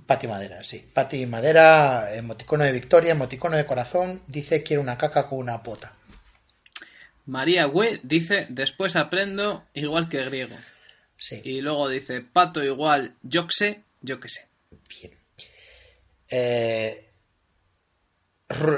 Pati 0.05 0.27
Madera, 0.27 0.63
sí. 0.63 0.89
Pati 0.93 1.25
Madera, 1.25 2.15
emoticono 2.15 2.63
de 2.63 2.71
victoria, 2.71 3.11
emoticono 3.11 3.57
de 3.57 3.65
corazón, 3.65 4.21
dice 4.27 4.63
quiere 4.63 4.81
una 4.81 4.97
caca 4.97 5.27
con 5.27 5.39
una 5.39 5.61
pota. 5.61 5.91
María 7.29 7.67
Hue 7.67 7.99
dice 8.03 8.47
después 8.49 8.95
aprendo 8.95 9.63
igual 9.73 10.09
que 10.09 10.25
griego. 10.25 10.57
Sí, 11.17 11.41
Y 11.43 11.61
luego 11.61 11.87
dice 11.87 12.21
pato 12.21 12.63
igual 12.63 13.15
yo 13.21 13.45
que 13.45 13.53
sé, 13.53 13.83
yo 14.01 14.19
que 14.19 14.29
sé. 14.29 14.47
bien. 14.89 15.13
Eh, 16.29 17.07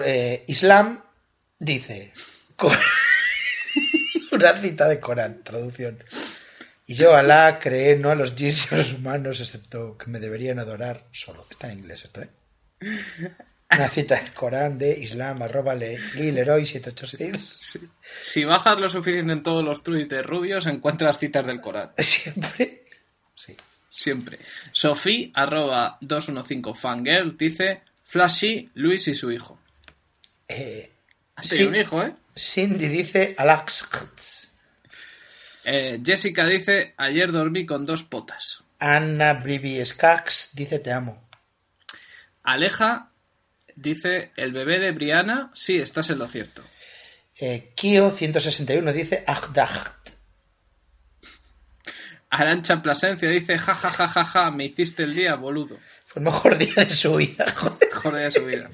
eh, 0.03 0.43
Islam 0.47 1.01
dice 1.59 2.13
una 4.31 4.57
cita 4.57 4.89
de 4.89 4.99
Corán, 4.99 5.43
traducción. 5.43 6.03
Y 6.87 6.95
yo, 6.95 7.15
Alá, 7.15 7.57
creé 7.59 7.95
no 7.95 8.09
a 8.09 8.15
los 8.15 8.35
jeans 8.35 8.69
y 8.69 8.75
a 8.75 8.77
los 8.79 8.91
humanos, 8.91 9.39
excepto 9.39 9.97
que 9.97 10.07
me 10.07 10.19
deberían 10.19 10.59
adorar 10.59 11.05
solo. 11.13 11.47
Está 11.49 11.71
en 11.71 11.79
inglés 11.79 12.03
esto, 12.03 12.21
¿eh? 12.21 12.29
Una 13.73 13.87
cita 13.87 14.15
del 14.15 14.33
Corán 14.33 14.77
de 14.77 14.97
Islam, 14.99 15.41
arroba 15.41 15.73
le, 15.75 15.97
Leroy 16.15 16.65
786. 16.65 17.79
Si 18.21 18.43
bajas 18.43 18.79
lo 18.79 18.89
suficiente 18.89 19.31
en 19.33 19.43
todos 19.43 19.63
los 19.63 19.81
tweets 19.81 20.09
de 20.09 20.21
rubios, 20.23 20.65
encuentras 20.65 21.17
citas 21.17 21.45
del 21.45 21.61
Corán. 21.61 21.91
Siempre. 21.97 22.85
Sí. 23.33 23.55
Siempre. 23.89 24.39
Sofía, 24.71 25.29
arroba 25.33 25.97
215 26.01 26.79
fangirl, 26.79 27.37
dice 27.37 27.81
Flashy, 28.05 28.69
Luis 28.75 29.07
y 29.07 29.13
su 29.15 29.31
hijo. 29.31 29.59
Eh, 30.47 30.91
Sí. 31.41 31.63
un 31.63 31.75
hijo, 31.75 32.03
¿eh? 32.03 32.13
Cindy 32.37 32.87
dice 32.87 33.33
Alax. 33.37 33.87
Eh, 35.63 35.99
Jessica 36.03 36.45
dice, 36.45 36.93
ayer 36.97 37.31
dormí 37.31 37.65
con 37.65 37.85
dos 37.85 38.03
potas. 38.03 38.61
Anna 38.79 39.33
Brivi 39.33 39.83
Skax 39.83 40.51
dice 40.53 40.79
te 40.79 40.91
amo. 40.91 41.27
Aleja 42.43 43.10
dice, 43.75 44.31
el 44.35 44.53
bebé 44.53 44.79
de 44.79 44.91
Brianna, 44.91 45.51
sí, 45.53 45.77
estás 45.77 46.09
en 46.09 46.19
lo 46.19 46.27
cierto. 46.27 46.63
Eh, 47.39 47.73
Kio 47.75 48.11
161 48.11 48.93
dice 48.93 49.23
Agdacht. 49.25 50.09
Arancha 52.29 52.81
Plasencia 52.81 53.29
dice, 53.29 53.57
ja, 53.57 53.73
ja, 53.73 53.89
ja, 53.89 54.07
ja, 54.07 54.23
ja, 54.23 54.51
me 54.51 54.65
hiciste 54.65 55.03
el 55.03 55.15
día, 55.15 55.35
boludo. 55.35 55.77
Fue 56.05 56.21
el 56.21 56.25
mejor 56.25 56.57
día 56.59 56.75
de 56.75 56.91
su 56.91 57.15
vida, 57.15 57.49
joder. 57.55 57.89
Mejor 57.89 58.15
día 58.15 58.25
de 58.25 58.31
su 58.31 58.45
vida. 58.45 58.69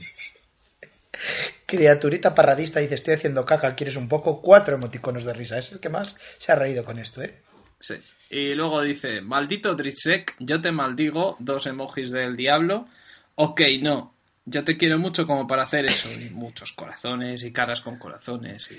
Criaturita 1.65 2.35
parradista 2.35 2.79
dice, 2.79 2.95
estoy 2.95 3.15
haciendo 3.15 3.45
caca, 3.45 3.75
¿quieres 3.75 3.95
un 3.95 4.07
poco? 4.07 4.41
Cuatro 4.41 4.75
emoticonos 4.75 5.23
de 5.23 5.33
risa. 5.33 5.57
Es 5.57 5.71
el 5.71 5.79
que 5.79 5.89
más 5.89 6.17
se 6.37 6.51
ha 6.51 6.55
reído 6.55 6.83
con 6.83 6.99
esto, 6.99 7.21
¿eh? 7.21 7.41
Sí. 7.79 7.95
Y 8.29 8.53
luego 8.55 8.81
dice, 8.81 9.21
maldito 9.21 9.73
Drisek, 9.75 10.35
yo 10.39 10.61
te 10.61 10.71
maldigo, 10.71 11.37
dos 11.39 11.65
emojis 11.65 12.11
del 12.11 12.35
diablo. 12.35 12.87
Ok, 13.35 13.61
no, 13.81 14.16
yo 14.47 14.63
te 14.63 14.77
quiero 14.77 14.97
mucho 14.97 15.27
como 15.27 15.45
para 15.45 15.63
hacer 15.63 15.85
eso. 15.85 16.09
Y 16.11 16.29
muchos 16.29 16.71
corazones 16.71 17.43
y 17.43 17.51
caras 17.51 17.81
con 17.81 17.97
corazones. 17.97 18.71
Y... 18.71 18.77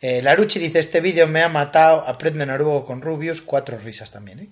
Eh, 0.00 0.22
Laruchi 0.22 0.58
dice, 0.58 0.78
este 0.78 1.00
vídeo 1.00 1.26
me 1.26 1.42
ha 1.42 1.48
matado, 1.48 2.06
aprende 2.06 2.44
noruego 2.44 2.84
con 2.84 3.00
Rubius, 3.00 3.40
cuatro 3.40 3.78
risas 3.78 4.10
también, 4.10 4.40
¿eh? 4.40 4.48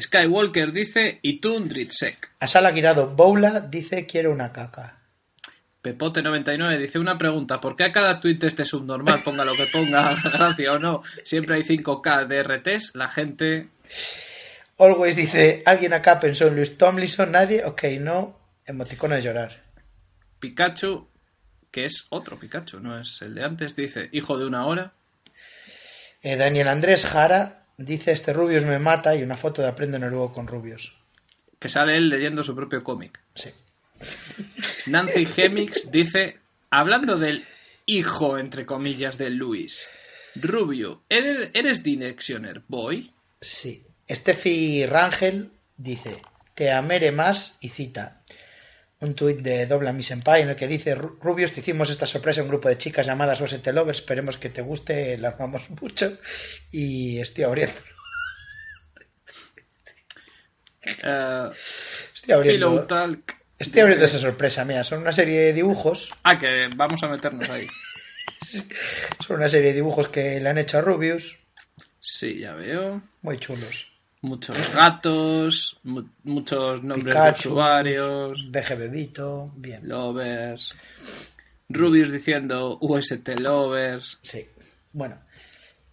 Skywalker 0.00 0.72
dice, 0.72 1.20
y 1.22 1.40
tú 1.40 1.56
un 1.56 1.68
Drisek. 1.68 2.32
Asala 2.40 2.72
Guirado 2.72 3.14
Boula 3.14 3.60
dice, 3.60 4.06
quiero 4.06 4.32
una 4.32 4.52
caca. 4.52 4.98
Pepote99 5.82 6.78
dice 6.78 6.98
una 6.98 7.16
pregunta, 7.16 7.60
¿por 7.60 7.76
qué 7.76 7.84
a 7.84 7.92
cada 7.92 8.20
tweet 8.20 8.38
de 8.38 8.48
este 8.48 8.64
subnormal, 8.64 9.22
ponga 9.22 9.44
lo 9.44 9.54
que 9.54 9.66
ponga, 9.66 10.16
gracia 10.32 10.72
o 10.72 10.78
no, 10.78 11.02
siempre 11.22 11.56
hay 11.56 11.62
5K 11.62 12.26
de 12.26 12.42
RTs? 12.42 12.94
La 12.94 13.08
gente... 13.08 13.68
Always 14.78 15.14
dice, 15.14 15.62
¿alguien 15.64 15.92
acá 15.92 16.18
pensó 16.18 16.48
en 16.48 16.56
Luis 16.56 16.76
Tomlinson? 16.76 17.30
¿Nadie? 17.30 17.64
Ok, 17.64 17.84
no. 18.00 18.43
Emoticono 18.66 19.14
de 19.14 19.22
llorar. 19.22 19.62
Pikachu, 20.40 21.08
que 21.70 21.84
es 21.84 22.06
otro 22.10 22.38
Pikachu, 22.38 22.80
no 22.80 22.98
es 22.98 23.20
el 23.22 23.34
de 23.34 23.44
antes, 23.44 23.76
dice, 23.76 24.08
hijo 24.12 24.38
de 24.38 24.46
una 24.46 24.66
hora. 24.66 24.94
Eh, 26.22 26.36
Daniel 26.36 26.68
Andrés 26.68 27.04
Jara 27.04 27.66
dice, 27.76 28.12
este 28.12 28.32
Rubius 28.32 28.64
me 28.64 28.78
mata 28.78 29.14
y 29.14 29.22
una 29.22 29.36
foto 29.36 29.60
de 29.60 29.68
Aprende 29.68 29.98
Noruego 29.98 30.32
con 30.32 30.46
Rubius. 30.46 30.94
Que 31.58 31.68
sale 31.68 31.96
él 31.96 32.08
leyendo 32.08 32.42
su 32.42 32.54
propio 32.54 32.82
cómic. 32.82 33.20
Sí. 33.34 33.50
Nancy 34.90 35.26
Hemix 35.36 35.90
dice, 35.90 36.38
hablando 36.70 37.18
del 37.18 37.44
hijo, 37.86 38.38
entre 38.38 38.64
comillas, 38.64 39.18
de 39.18 39.30
Luis. 39.30 39.88
Rubio, 40.36 41.02
¿eres, 41.08 41.50
eres 41.54 41.82
Directioner 41.82 42.62
Boy? 42.66 43.12
Sí. 43.40 43.86
Steffi 44.10 44.84
Rangel 44.86 45.50
dice, 45.76 46.20
te 46.54 46.70
ameré 46.70 47.12
más 47.12 47.58
y 47.60 47.68
cita 47.68 48.23
un 49.04 49.14
tuit 49.14 49.38
de 49.40 49.66
Dobla 49.66 49.92
Mi 49.92 50.02
Senpai 50.02 50.42
en 50.42 50.48
el 50.50 50.56
que 50.56 50.66
dice 50.66 50.94
Rubius, 50.94 51.52
te 51.52 51.60
hicimos 51.60 51.90
esta 51.90 52.06
sorpresa 52.06 52.40
a 52.40 52.44
un 52.44 52.48
grupo 52.50 52.68
de 52.68 52.78
chicas 52.78 53.06
llamadas 53.06 53.40
Osete 53.40 53.72
Lovers, 53.72 53.98
esperemos 54.00 54.36
que 54.38 54.50
te 54.50 54.62
guste, 54.62 55.16
la 55.18 55.30
amamos 55.30 55.68
mucho 55.70 56.16
y 56.70 57.18
estoy 57.20 57.44
abriendo. 57.44 57.74
Eh, 61.02 61.50
Estoy 62.14 62.34
abriendo, 62.34 62.84
Talk. 62.86 63.36
estoy 63.58 63.80
abriendo 63.80 64.04
esa 64.04 64.18
sorpresa, 64.18 64.66
mira, 64.66 64.84
son 64.84 65.00
una 65.00 65.12
serie 65.12 65.40
de 65.40 65.52
dibujos, 65.54 66.10
Ah, 66.22 66.38
que 66.38 66.68
vamos 66.76 67.02
a 67.02 67.08
meternos 67.08 67.48
ahí. 67.48 67.66
son 69.26 69.36
una 69.36 69.48
serie 69.48 69.68
de 69.68 69.74
dibujos 69.76 70.08
que 70.08 70.40
le 70.40 70.48
han 70.48 70.58
hecho 70.58 70.76
a 70.76 70.82
Rubius, 70.82 71.38
Sí, 72.00 72.38
ya 72.40 72.52
veo. 72.52 73.00
muy 73.22 73.38
chulos. 73.38 73.93
Muchos 74.24 74.56
gatos, 74.74 75.76
mu- 75.82 76.08
muchos 76.22 76.82
nombres 76.82 77.14
de 77.14 77.48
usuarios, 77.48 78.50
BG 78.50 78.76
Bebito, 78.78 79.52
bien. 79.54 79.86
lovers. 79.86 80.74
Rubius 81.68 82.10
diciendo 82.10 82.78
UST 82.80 83.38
lovers. 83.38 84.18
Sí. 84.22 84.46
Bueno. 84.92 85.18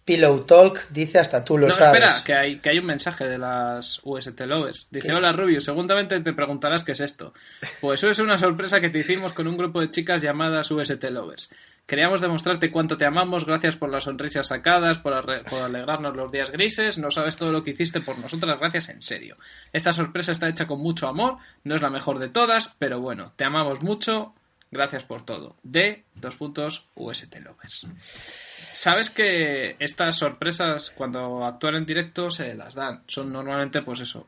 Pillow 0.04 0.40
Talk 0.40 0.88
dice 0.88 1.18
hasta 1.20 1.44
tú 1.44 1.56
lo 1.58 1.68
no, 1.68 1.74
sabes. 1.74 2.00
espera, 2.00 2.24
que 2.24 2.34
hay, 2.34 2.56
que 2.58 2.70
hay 2.70 2.78
un 2.80 2.86
mensaje 2.86 3.28
de 3.28 3.38
las 3.38 4.00
UST 4.02 4.40
Lovers. 4.40 4.88
Dice, 4.90 5.08
¿Qué? 5.08 5.14
hola 5.14 5.32
Rubius, 5.32 5.64
segundamente 5.64 6.18
te 6.18 6.32
preguntarás 6.32 6.82
qué 6.82 6.92
es 6.92 7.00
esto. 7.00 7.32
Pues 7.80 8.00
eso 8.00 8.10
es 8.10 8.18
una 8.18 8.36
sorpresa 8.36 8.80
que 8.80 8.90
te 8.90 8.98
hicimos 8.98 9.32
con 9.32 9.46
un 9.46 9.56
grupo 9.56 9.80
de 9.80 9.90
chicas 9.90 10.20
llamadas 10.20 10.70
UST 10.70 11.04
Lovers. 11.04 11.50
Queríamos 11.86 12.20
demostrarte 12.20 12.70
cuánto 12.70 12.96
te 12.96 13.04
amamos, 13.04 13.44
gracias 13.44 13.76
por 13.76 13.90
las 13.90 14.04
sonrisas 14.04 14.48
sacadas, 14.48 14.98
por, 14.98 15.20
por 15.44 15.62
alegrarnos 15.62 16.16
los 16.16 16.32
días 16.32 16.50
grises, 16.50 16.96
no 16.98 17.10
sabes 17.10 17.36
todo 17.36 17.52
lo 17.52 17.62
que 17.62 17.70
hiciste 17.70 18.00
por 18.00 18.18
nosotras, 18.18 18.58
gracias 18.58 18.88
en 18.88 19.02
serio. 19.02 19.36
Esta 19.72 19.92
sorpresa 19.92 20.32
está 20.32 20.48
hecha 20.48 20.66
con 20.66 20.80
mucho 20.80 21.06
amor, 21.06 21.36
no 21.64 21.74
es 21.74 21.82
la 21.82 21.90
mejor 21.90 22.18
de 22.18 22.28
todas, 22.28 22.74
pero 22.78 23.00
bueno, 23.00 23.32
te 23.36 23.44
amamos 23.44 23.82
mucho, 23.82 24.32
gracias 24.72 25.04
por 25.04 25.24
todo. 25.24 25.54
De 25.62 26.04
dos 26.14 26.34
puntos 26.34 26.88
UST 26.96 27.36
Lovers. 27.36 27.86
Sabes 28.74 29.10
que 29.10 29.76
estas 29.78 30.16
sorpresas 30.16 30.90
cuando 30.90 31.44
actúan 31.44 31.76
en 31.76 31.86
directo 31.86 32.30
se 32.30 32.54
las 32.54 32.74
dan. 32.74 33.04
Son 33.06 33.30
normalmente, 33.32 33.82
pues 33.82 34.00
eso, 34.00 34.26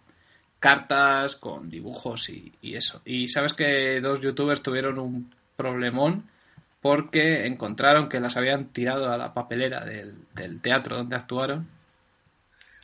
cartas 0.61 1.37
con 1.37 1.69
dibujos 1.69 2.29
y, 2.29 2.53
eso. 2.63 3.01
Y 3.05 3.29
sabes 3.29 3.55
que 3.55 4.01
dos 4.01 4.21
youtubers 4.21 4.63
tuvieron 4.63 4.99
un 4.99 5.35
problemón 5.57 6.31
porque 6.81 7.47
encontraron 7.47 8.11
que 8.11 8.21
las 8.21 8.37
habían 8.37 8.67
tirado 8.67 9.11
a 9.11 9.17
la 9.17 9.33
papelera 9.33 9.85
del, 9.85 10.17
del 10.35 10.61
teatro 10.61 10.97
donde 10.97 11.17
actuaron. 11.17 11.67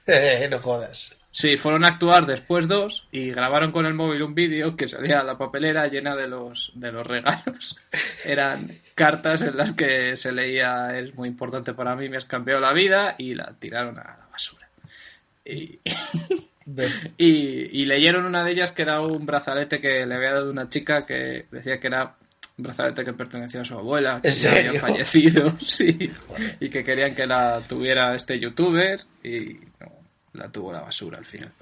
no 0.51 0.59
jodas. 0.61 1.20
Sí, 1.33 1.57
fueron 1.57 1.85
a 1.85 1.89
actuar 1.89 2.27
después 2.27 2.67
dos 2.67 3.07
y 3.13 3.31
grabaron 3.31 3.71
con 3.71 3.87
el 3.87 3.95
móvil 3.95 4.23
un 4.23 4.35
vídeo 4.35 4.75
que 4.75 4.89
salía 4.89 5.21
a 5.21 5.25
la 5.25 5.39
papelera 5.39 5.87
llena 5.87 6.17
de 6.17 6.27
los, 6.27 6.73
de 6.75 6.91
los 6.91 7.07
regalos. 7.07 7.77
Eran 8.25 8.79
cartas 8.97 9.43
en 9.43 9.57
las 9.57 9.73
que 9.73 10.17
se 10.17 10.33
leía 10.33 10.97
es 10.97 11.15
muy 11.15 11.29
importante 11.29 11.73
para 11.73 11.95
mí, 11.95 12.09
me 12.09 12.17
has 12.17 12.25
cambiado 12.25 12.61
la 12.61 12.73
vida 12.73 13.15
y 13.17 13.35
la 13.35 13.55
tiraron 13.59 13.99
a 13.99 14.03
la 14.03 14.29
basura. 14.31 14.69
Y, 15.45 15.79
y, 17.17 17.81
y 17.81 17.87
leyeron 17.87 18.27
una 18.27 18.43
de 18.43 18.51
ellas 18.51 18.73
que 18.73 18.83
era 18.83 19.01
un 19.01 19.25
brazalete 19.25 19.81
que 19.81 20.05
le 20.07 20.15
había 20.15 20.33
dado 20.33 20.51
una 20.51 20.69
chica 20.69 21.07
que 21.07 21.47
decía 21.51 21.79
que 21.79 21.87
era 21.87 22.17
un 22.59 22.65
brazalete 22.65 23.05
que 23.05 23.13
pertenecía 23.13 23.61
a 23.61 23.65
su 23.65 23.75
abuela, 23.75 24.21
que 24.21 24.29
¿En 24.29 24.35
ya 24.35 24.51
había 24.51 24.81
fallecido, 24.81 25.57
sí, 25.65 26.11
y 26.59 26.69
que 26.69 26.83
querían 26.83 27.15
que 27.15 27.27
la 27.27 27.61
tuviera 27.69 28.17
este 28.17 28.39
youtuber 28.39 29.01
y 29.23 29.61
no, 29.81 30.00
la 30.35 30.49
tuvo 30.49 30.73
la 30.73 30.81
basura 30.81 31.19
al 31.19 31.27
final. 31.27 31.53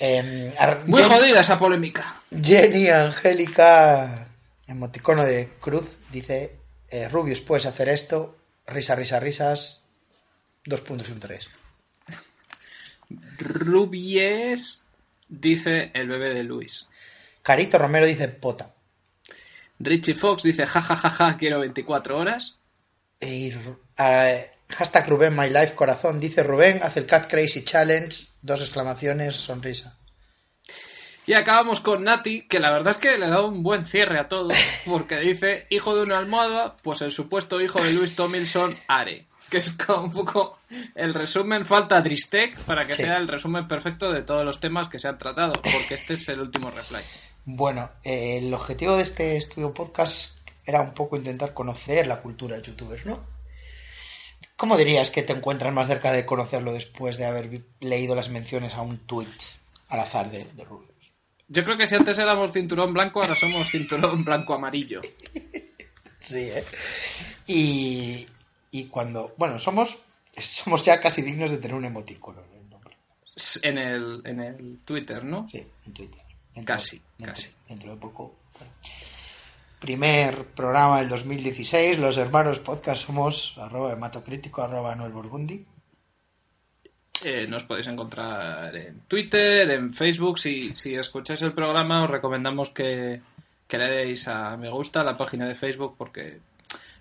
em, 0.00 0.52
Muy 0.86 1.02
jodida 1.02 1.40
esa 1.40 1.58
polémica. 1.58 2.20
Jenny 2.30 2.88
Angélica, 2.88 4.28
emoticono 4.66 5.24
de 5.24 5.48
cruz, 5.60 5.98
dice: 6.10 6.56
eh, 6.88 7.08
Rubius, 7.08 7.40
puedes 7.40 7.66
hacer 7.66 7.88
esto. 7.88 8.36
Risa, 8.66 8.94
risa, 8.94 9.20
risas. 9.20 9.82
Dos 10.64 10.80
puntos 10.80 11.08
y 11.08 11.12
un 11.12 11.20
tres. 11.20 11.48
Rubies 13.38 14.82
dice 15.28 15.90
el 15.94 16.08
bebé 16.08 16.30
de 16.34 16.42
Luis. 16.42 16.88
Carito 17.42 17.78
Romero 17.78 18.06
dice: 18.06 18.28
Pota. 18.28 18.72
Richie 19.78 20.14
Fox 20.14 20.42
dice 20.42 20.66
jajajaja, 20.66 21.36
quiero 21.36 21.60
24 21.60 22.18
horas. 22.18 22.56
Y, 23.20 23.52
eh, 23.98 24.50
hashtag 24.68 25.08
Rubén 25.08 25.36
My 25.36 25.48
Life 25.50 25.74
Corazón 25.74 26.20
dice: 26.20 26.42
Rubén, 26.42 26.80
hace 26.82 27.00
el 27.00 27.06
Cat 27.06 27.30
Crazy 27.30 27.64
Challenge. 27.64 28.16
Dos 28.42 28.60
exclamaciones, 28.60 29.34
sonrisa. 29.34 29.96
Y 31.26 31.32
acabamos 31.32 31.80
con 31.80 32.04
Nati, 32.04 32.46
que 32.46 32.60
la 32.60 32.70
verdad 32.70 32.92
es 32.92 32.96
que 32.98 33.18
le 33.18 33.28
da 33.28 33.42
un 33.42 33.64
buen 33.64 33.84
cierre 33.84 34.18
a 34.20 34.28
todo, 34.28 34.50
porque 34.86 35.18
dice, 35.18 35.66
hijo 35.70 35.96
de 35.96 36.02
una 36.02 36.18
almohada, 36.18 36.76
pues 36.82 37.02
el 37.02 37.10
supuesto 37.10 37.60
hijo 37.60 37.82
de 37.82 37.92
Luis 37.92 38.14
Tomilson, 38.14 38.78
Are. 38.86 39.26
Que 39.50 39.56
es 39.58 39.70
como 39.72 40.04
un 40.04 40.12
poco 40.12 40.58
el 40.94 41.14
resumen, 41.14 41.64
falta 41.64 42.00
Dristec 42.00 42.56
para 42.64 42.84
que 42.86 42.92
Sí. 42.92 43.02
sea 43.04 43.16
el 43.16 43.26
resumen 43.28 43.66
perfecto 43.68 44.12
de 44.12 44.22
todos 44.22 44.44
los 44.44 44.58
temas 44.60 44.88
que 44.88 44.98
se 45.00 45.08
han 45.08 45.18
tratado, 45.18 45.52
porque 45.62 45.94
este 45.94 46.14
es 46.14 46.28
el 46.28 46.40
último 46.40 46.70
reply. 46.70 47.00
Bueno, 47.44 47.90
eh, 48.04 48.38
el 48.38 48.52
objetivo 48.54 48.96
de 48.96 49.02
este 49.04 49.36
estudio 49.36 49.72
podcast 49.72 50.38
era 50.64 50.80
un 50.80 50.94
poco 50.94 51.16
intentar 51.16 51.54
conocer 51.54 52.06
la 52.08 52.20
cultura 52.20 52.56
de 52.56 52.62
youtubers, 52.62 53.06
¿no? 53.06 53.20
¿Cómo 54.56 54.76
dirías 54.76 55.10
que 55.10 55.22
te 55.22 55.32
encuentras 55.34 55.72
más 55.72 55.86
cerca 55.86 56.12
de 56.12 56.24
conocerlo 56.24 56.72
después 56.72 57.18
de 57.18 57.26
haber 57.26 57.62
leído 57.80 58.14
las 58.14 58.28
menciones 58.30 58.74
a 58.74 58.80
un 58.82 58.98
tweet 59.06 59.28
al 59.88 60.00
azar 60.00 60.30
de, 60.30 60.44
de 60.44 60.64
Rubius? 60.64 61.12
Yo 61.48 61.62
creo 61.62 61.76
que 61.76 61.86
si 61.86 61.94
antes 61.94 62.18
éramos 62.18 62.52
cinturón 62.52 62.92
blanco, 62.92 63.22
ahora 63.22 63.34
somos 63.36 63.68
cinturón 63.70 64.24
blanco-amarillo. 64.24 65.00
Sí, 66.18 66.38
¿eh? 66.50 66.64
Y, 67.46 68.26
y 68.72 68.86
cuando, 68.86 69.32
bueno, 69.36 69.60
somos, 69.60 69.96
somos 70.36 70.84
ya 70.84 71.00
casi 71.00 71.22
dignos 71.22 71.52
de 71.52 71.58
tener 71.58 71.76
un 71.76 71.84
emoticono 71.84 72.42
en 72.50 72.58
el 72.58 72.68
nombre. 72.68 72.96
En 73.62 73.78
el, 73.78 74.22
en 74.24 74.40
el 74.40 74.78
Twitter, 74.80 75.24
¿no? 75.24 75.46
Sí, 75.48 75.64
en 75.86 75.92
Twitter. 75.92 76.20
Dentro- 76.52 76.74
Casi, 76.74 77.00
dentro- 77.18 77.26
casi. 77.34 77.50
Dentro 77.68 77.90
de 77.92 77.96
poco. 77.96 78.34
bueno. 78.58 78.72
Primer 79.80 80.44
programa 80.46 81.00
del 81.00 81.08
2016, 81.10 81.98
los 81.98 82.16
hermanos 82.16 82.58
podcast 82.60 83.06
somos 83.06 83.54
arroba 83.58 83.92
hematocrítico, 83.92 84.62
arroba 84.62 84.94
Noel 84.94 85.12
Burgundi. 85.12 85.66
Eh, 87.24 87.46
nos 87.46 87.64
podéis 87.64 87.86
encontrar 87.86 88.74
en 88.74 89.00
Twitter, 89.00 89.70
en 89.70 89.92
Facebook. 89.92 90.38
Si, 90.38 90.74
si 90.74 90.94
escucháis 90.94 91.42
el 91.42 91.52
programa, 91.52 92.04
os 92.04 92.10
recomendamos 92.10 92.70
que, 92.70 93.20
que 93.68 93.78
le 93.78 93.88
deis 93.88 94.28
a 94.28 94.56
me 94.56 94.70
gusta 94.70 95.02
a 95.02 95.04
la 95.04 95.16
página 95.16 95.46
de 95.46 95.54
Facebook 95.54 95.94
porque 95.98 96.40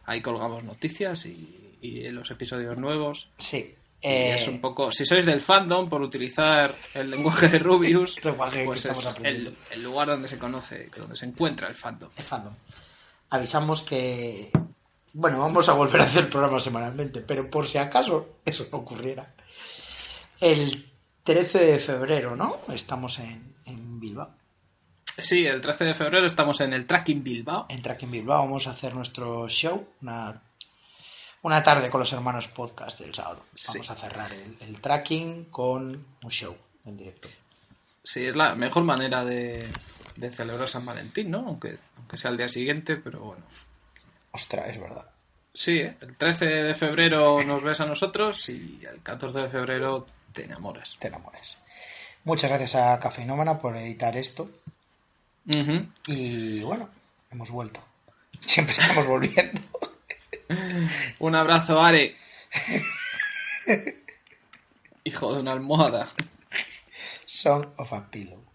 ahí 0.05 0.21
colgamos 0.21 0.63
noticias 0.63 1.26
y, 1.26 1.78
y 1.82 2.09
los 2.09 2.30
episodios 2.32 2.78
nuevos. 2.78 3.30
Sí. 3.38 3.76
Y 4.02 4.08
eh, 4.08 4.36
es 4.36 4.48
un 4.48 4.62
poco, 4.62 4.91
si 4.91 5.06
sois 5.06 5.26
del 5.26 5.41
fandom, 5.41 5.89
por 5.89 6.02
utilizar 6.02 6.76
el 6.93 7.10
lenguaje 7.10 7.48
de 7.48 7.60
Rubius, 7.60 8.18
pues 8.66 8.86
es 8.86 9.16
el, 9.24 9.56
el 9.72 9.84
lugar 9.84 10.10
donde 10.10 10.28
se 10.28 10.38
conoce, 10.38 10.89
donde 10.96 11.16
se 11.16 11.26
encuentra 11.26 11.68
el 11.68 11.76
fandom. 11.76 12.10
de 12.16 12.24
fandom. 12.24 12.54
Avisamos 13.30 13.82
que. 13.82 14.52
Bueno, 15.14 15.39
vamos 15.39 15.70
a 15.70 15.74
volver 15.74 16.02
a 16.02 16.04
hacer 16.04 16.30
programas 16.30 16.64
semanalmente, 16.64 17.22
pero 17.22 17.50
por 17.50 17.68
si 17.68 17.78
acaso 17.78 18.39
eso 18.46 18.68
no 18.72 18.80
ocurriera. 18.80 19.34
El 20.39 20.91
13 21.24 21.66
de 21.66 21.80
febrero, 21.80 22.36
¿no? 22.36 22.60
Estamos 22.74 23.18
en, 23.20 23.56
en 23.66 24.00
Bilbao. 24.00 24.36
Sí, 25.18 25.46
el 25.46 25.62
13 25.62 25.86
de 25.86 25.93
febrero 25.96 26.26
estamos 26.26 26.60
en 26.60 26.74
el 26.74 26.86
Tracking 26.86 27.24
Bilbao. 27.24 27.66
En 27.70 27.82
Tracking 27.82 28.12
Bilbao 28.12 28.43
vamos 28.43 28.68
a 28.68 28.72
hacer 28.72 28.93
nuestro 28.93 29.48
show, 29.48 29.88
una, 30.02 30.41
una 31.46 31.62
tarde 31.62 31.91
con 31.91 32.00
los 32.00 32.12
hermanos 32.12 32.48
podcast 32.48 33.00
del 33.02 33.14
sábado. 33.14 33.46
Sí. 33.54 33.68
Vamos 33.68 33.91
a 33.91 33.96
cerrar 33.96 34.32
el, 34.34 34.58
el 34.62 34.82
tracking 34.82 35.46
con 35.52 36.06
un 36.24 36.32
show 36.32 36.58
en 36.86 36.98
directo. 36.98 37.30
Sí, 38.04 38.26
es 38.26 38.36
la 38.36 38.56
mejor 38.56 38.84
manera 38.84 39.24
de, 39.24 39.64
de 40.16 40.32
celebrar 40.32 40.68
San 40.68 40.88
Valentín, 40.88 41.30
¿no? 41.30 41.46
Aunque, 41.46 41.78
aunque 41.98 42.18
sea 42.18 42.32
el 42.32 42.38
día 42.38 42.50
siguiente, 42.50 42.96
pero 42.96 43.20
bueno. 43.20 43.43
Ostras, 44.32 44.70
es 44.70 44.82
verdad. 44.82 45.06
Sí, 45.54 45.78
¿eh? 45.78 45.96
el 46.02 46.18
13 46.18 46.46
de 46.46 46.74
febrero 46.74 47.43
nos 47.43 47.62
ves 47.62 47.80
a 47.80 47.86
nosotros 47.86 48.50
y 48.50 48.82
el 48.91 49.04
14 49.04 49.41
de 49.41 49.50
febrero 49.50 50.04
te 50.34 50.46
enamoras. 50.46 50.98
Te 50.98 51.10
enamores. 51.10 51.60
Muchas 52.24 52.50
gracias 52.50 52.74
a 52.74 53.00
Cafeinómana 53.00 53.60
por 53.60 53.78
editar 53.78 54.18
esto. 54.18 54.50
Y 56.08 56.64
bueno, 56.64 56.89
hemos 57.30 57.52
vuelto. 57.52 57.80
Siempre 58.48 58.74
estamos 58.74 59.06
volviendo. 59.06 59.62
Un 61.20 61.36
abrazo, 61.36 61.82
Are. 61.82 62.16
Hijo 65.04 65.34
de 65.34 65.39
una 65.39 65.52
almohada. 65.52 66.10
Song 67.26 67.68
of 67.78 67.93
a 67.93 68.10
Pillow. 68.10 68.55